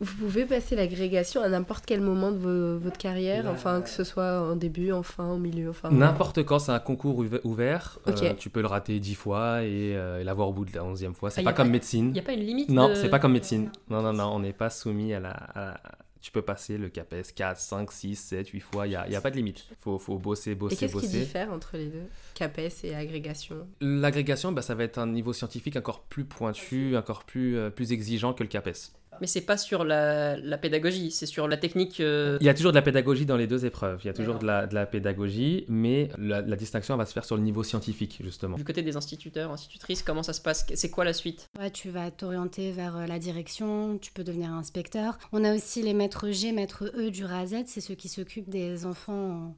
Vous 0.00 0.14
pouvez 0.26 0.44
passer 0.44 0.76
l'agrégation 0.76 1.42
à 1.42 1.48
n'importe 1.48 1.84
quel 1.84 2.00
moment 2.00 2.30
de 2.30 2.36
vo- 2.38 2.78
votre 2.78 2.98
carrière, 2.98 3.44
Là- 3.44 3.50
enfin 3.50 3.82
que 3.82 3.88
ce 3.90 4.04
soit 4.04 4.42
en 4.42 4.54
début, 4.54 4.92
en 4.92 5.02
fin, 5.02 5.32
au 5.32 5.38
milieu, 5.38 5.70
enfin. 5.70 5.90
N'importe 5.90 6.44
quand, 6.44 6.60
c'est 6.60 6.70
un 6.72 6.78
concours 6.78 7.18
ouve- 7.18 7.40
ouvert. 7.42 7.98
Ok. 8.06 8.22
euh, 8.22 8.34
tu 8.38 8.48
peux 8.48 8.60
le 8.60 8.68
rater 8.68 9.00
10 9.00 9.16
fois 9.16 9.64
et, 9.64 9.96
euh, 9.96 10.20
et 10.20 10.24
l'avoir 10.24 10.48
au 10.48 10.52
bout 10.52 10.64
de 10.64 10.74
la 10.74 10.84
11e 10.84 11.14
fois. 11.14 11.30
C'est 11.30 11.40
Ah, 11.40 11.44
pas 11.44 11.50
a 11.50 11.52
comme 11.52 11.66
pas- 11.66 11.72
médecine. 11.72 12.06
Il 12.08 12.12
n'y 12.12 12.20
a 12.20 12.22
pas 12.22 12.32
une 12.34 12.44
limite 12.44 12.68
Non, 12.68 12.90
de- 12.90 12.94
c'est 12.94 13.08
pas 13.08 13.18
comme 13.18 13.32
médecine. 13.32 13.70
Non, 13.90 14.00
non, 14.02 14.12
non, 14.12 14.26
on 14.34 14.38
n'est 14.38 14.52
pas 14.52 14.70
soumis 14.70 15.12
à 15.14 15.20
la, 15.20 15.30
à- 15.32 15.80
Tu 16.20 16.32
peux 16.32 16.42
passer 16.42 16.78
le 16.78 16.88
CAPES 16.88 17.32
4, 17.32 17.58
5, 17.60 17.92
6, 17.92 18.16
7, 18.16 18.48
8 18.48 18.58
fois, 18.60 18.86
il 18.88 18.90
n'y 18.90 18.96
a, 18.96 19.06
il 19.06 19.12
y 19.12 19.16
a 19.16 19.20
pas 19.20 19.30
de 19.30 19.36
limite. 19.36 19.64
Il 19.70 19.76
faut, 19.80 19.98
faut 20.00 20.18
bosser, 20.18 20.50
Et 20.50 20.54
bosser, 20.56 20.74
qu'est-ce 20.76 20.92
qui 20.94 21.00
bosser. 21.06 21.18
diffère 21.20 21.52
entre 21.52 21.76
les 21.76 21.86
deux 21.86 22.02
CAPES 22.34 22.72
et 22.84 22.94
agrégation? 22.96 23.56
L'agrégation, 23.80 24.50
bah, 24.50 24.60
ça 24.60 24.74
va 24.74 24.82
être 24.82 24.98
un 24.98 25.06
niveau 25.06 25.32
scientifique 25.32 25.76
encore 25.76 26.00
plus 26.02 26.24
pointu, 26.24 26.96
encore 26.96 27.22
plus, 27.24 27.56
euh, 27.56 27.70
plus 27.70 27.92
exigeant 27.92 28.32
que 28.32 28.42
le 28.42 28.48
CAPES. 28.48 28.90
Mais 29.20 29.26
c'est 29.26 29.40
pas 29.40 29.56
sur 29.56 29.84
la, 29.84 30.36
la 30.36 30.58
pédagogie, 30.58 31.10
c'est 31.10 31.26
sur 31.26 31.48
la 31.48 31.56
technique. 31.56 32.00
euh, 32.00 32.38
Il 32.40 32.46
y 32.46 32.48
a 32.48 32.54
toujours 32.54 32.72
de 32.72 32.76
la 32.76 32.82
pédagogie 32.82 33.26
dans 33.26 33.36
les 33.36 33.46
deux 33.46 33.64
épreuves. 33.64 34.00
Il 34.04 34.06
y 34.06 34.10
a 34.10 34.12
toujours 34.12 34.38
de 34.38 34.46
la, 34.46 34.66
de 34.66 34.74
la 34.74 34.86
pédagogie, 34.86 35.64
mais 35.68 36.08
la, 36.18 36.40
la 36.40 36.56
distinction 36.56 36.96
va 36.96 37.06
se 37.06 37.12
faire 37.12 37.24
sur 37.24 37.36
le 37.36 37.42
niveau 37.42 37.62
scientifique, 37.62 38.18
justement. 38.22 38.56
Du 38.56 38.64
côté 38.64 38.82
des 38.82 38.96
instituteurs, 38.96 39.50
institutrices, 39.50 40.02
comment 40.02 40.22
ça 40.22 40.32
se 40.32 40.40
passe? 40.40 40.66
C'est 40.74 40.90
quoi 40.90 41.04
la 41.04 41.12
suite? 41.12 41.46
Ouais, 41.58 41.70
tu 41.70 41.90
vas 41.90 42.10
t'orienter 42.10 42.72
vers 42.72 42.96
euh, 42.96 43.06
la 43.06 43.18
direction, 43.18 43.98
tu 43.98 44.12
peux 44.12 44.24
devenir 44.24 44.50
inspecteur. 44.52 45.18
On 45.32 45.44
a 45.44 45.54
aussi 45.54 45.82
les 45.82 45.94
maîtres 45.94 46.30
G, 46.30 46.52
maîtres 46.52 46.90
E 46.96 47.10
du 47.10 47.24
RAZ, 47.24 47.54
c'est 47.66 47.80
ceux 47.80 47.94
qui 47.94 48.08
s'occupent 48.08 48.48
des 48.50 48.86
enfants 48.86 49.30
en 49.30 49.54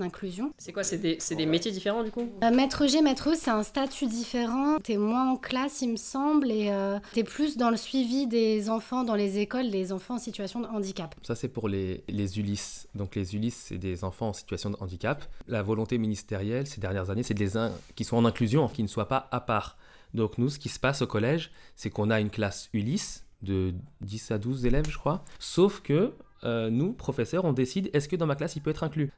inclusion. 0.00 0.52
C'est 0.58 0.72
quoi 0.72 0.84
C'est 0.84 0.98
des, 0.98 1.16
c'est 1.20 1.34
des 1.34 1.46
métiers 1.46 1.70
différents 1.70 2.02
du 2.02 2.10
coup? 2.10 2.28
Euh, 2.42 2.50
maître 2.50 2.86
G, 2.86 3.02
maître 3.02 3.30
E, 3.30 3.34
c'est 3.36 3.50
un 3.50 3.62
statut 3.62 4.06
différent. 4.06 4.78
T'es 4.82 4.96
moins 4.96 5.30
en 5.30 5.36
classe, 5.36 5.82
il 5.82 5.90
me 5.90 5.96
semble, 5.96 6.50
et 6.50 6.70
euh, 6.70 6.98
t'es 7.12 7.24
plus 7.24 7.56
dans 7.56 7.70
le 7.70 7.76
suivi 7.76 8.26
des 8.26 8.70
enfants 8.70 9.04
dans 9.04 9.14
les 9.14 9.38
écoles, 9.38 9.70
des 9.70 9.92
enfants 9.92 10.14
en 10.14 10.18
situation 10.18 10.60
de 10.60 10.66
handicap. 10.66 11.14
Ça, 11.22 11.34
c'est 11.34 11.48
pour 11.48 11.68
les, 11.68 12.04
les 12.08 12.38
ULIS. 12.38 12.86
Donc, 12.94 13.14
les 13.16 13.34
ULIS, 13.34 13.50
c'est 13.50 13.78
des 13.78 14.04
enfants 14.04 14.28
en 14.28 14.32
situation 14.32 14.70
de 14.70 14.76
handicap. 14.80 15.24
La 15.48 15.62
volonté 15.62 15.98
ministérielle 15.98 16.66
ces 16.66 16.80
dernières 16.80 17.10
années, 17.10 17.22
c'est 17.22 17.34
de 17.34 17.40
les 17.40 17.56
in- 17.56 17.72
qu'ils 17.94 18.06
soient 18.06 18.18
en 18.18 18.24
inclusion, 18.24 18.68
qu'ils 18.68 18.84
ne 18.84 18.88
soient 18.90 19.08
pas 19.08 19.28
à 19.30 19.40
part. 19.40 19.76
Donc 20.14 20.36
nous, 20.36 20.50
ce 20.50 20.58
qui 20.58 20.68
se 20.68 20.78
passe 20.78 21.00
au 21.00 21.06
collège, 21.06 21.50
c'est 21.74 21.88
qu'on 21.88 22.10
a 22.10 22.20
une 22.20 22.28
classe 22.28 22.68
Ulysse 22.74 23.24
de 23.40 23.72
10 24.02 24.30
à 24.32 24.38
12 24.38 24.66
élèves, 24.66 24.84
je 24.90 24.98
crois. 24.98 25.24
Sauf 25.38 25.80
que 25.80 26.12
euh, 26.44 26.68
nous, 26.68 26.92
professeurs, 26.92 27.46
on 27.46 27.54
décide 27.54 27.88
est-ce 27.94 28.08
que 28.08 28.16
dans 28.16 28.26
ma 28.26 28.34
classe 28.36 28.54
il 28.54 28.60
peut 28.60 28.68
être 28.70 28.84
inclus? 28.84 29.10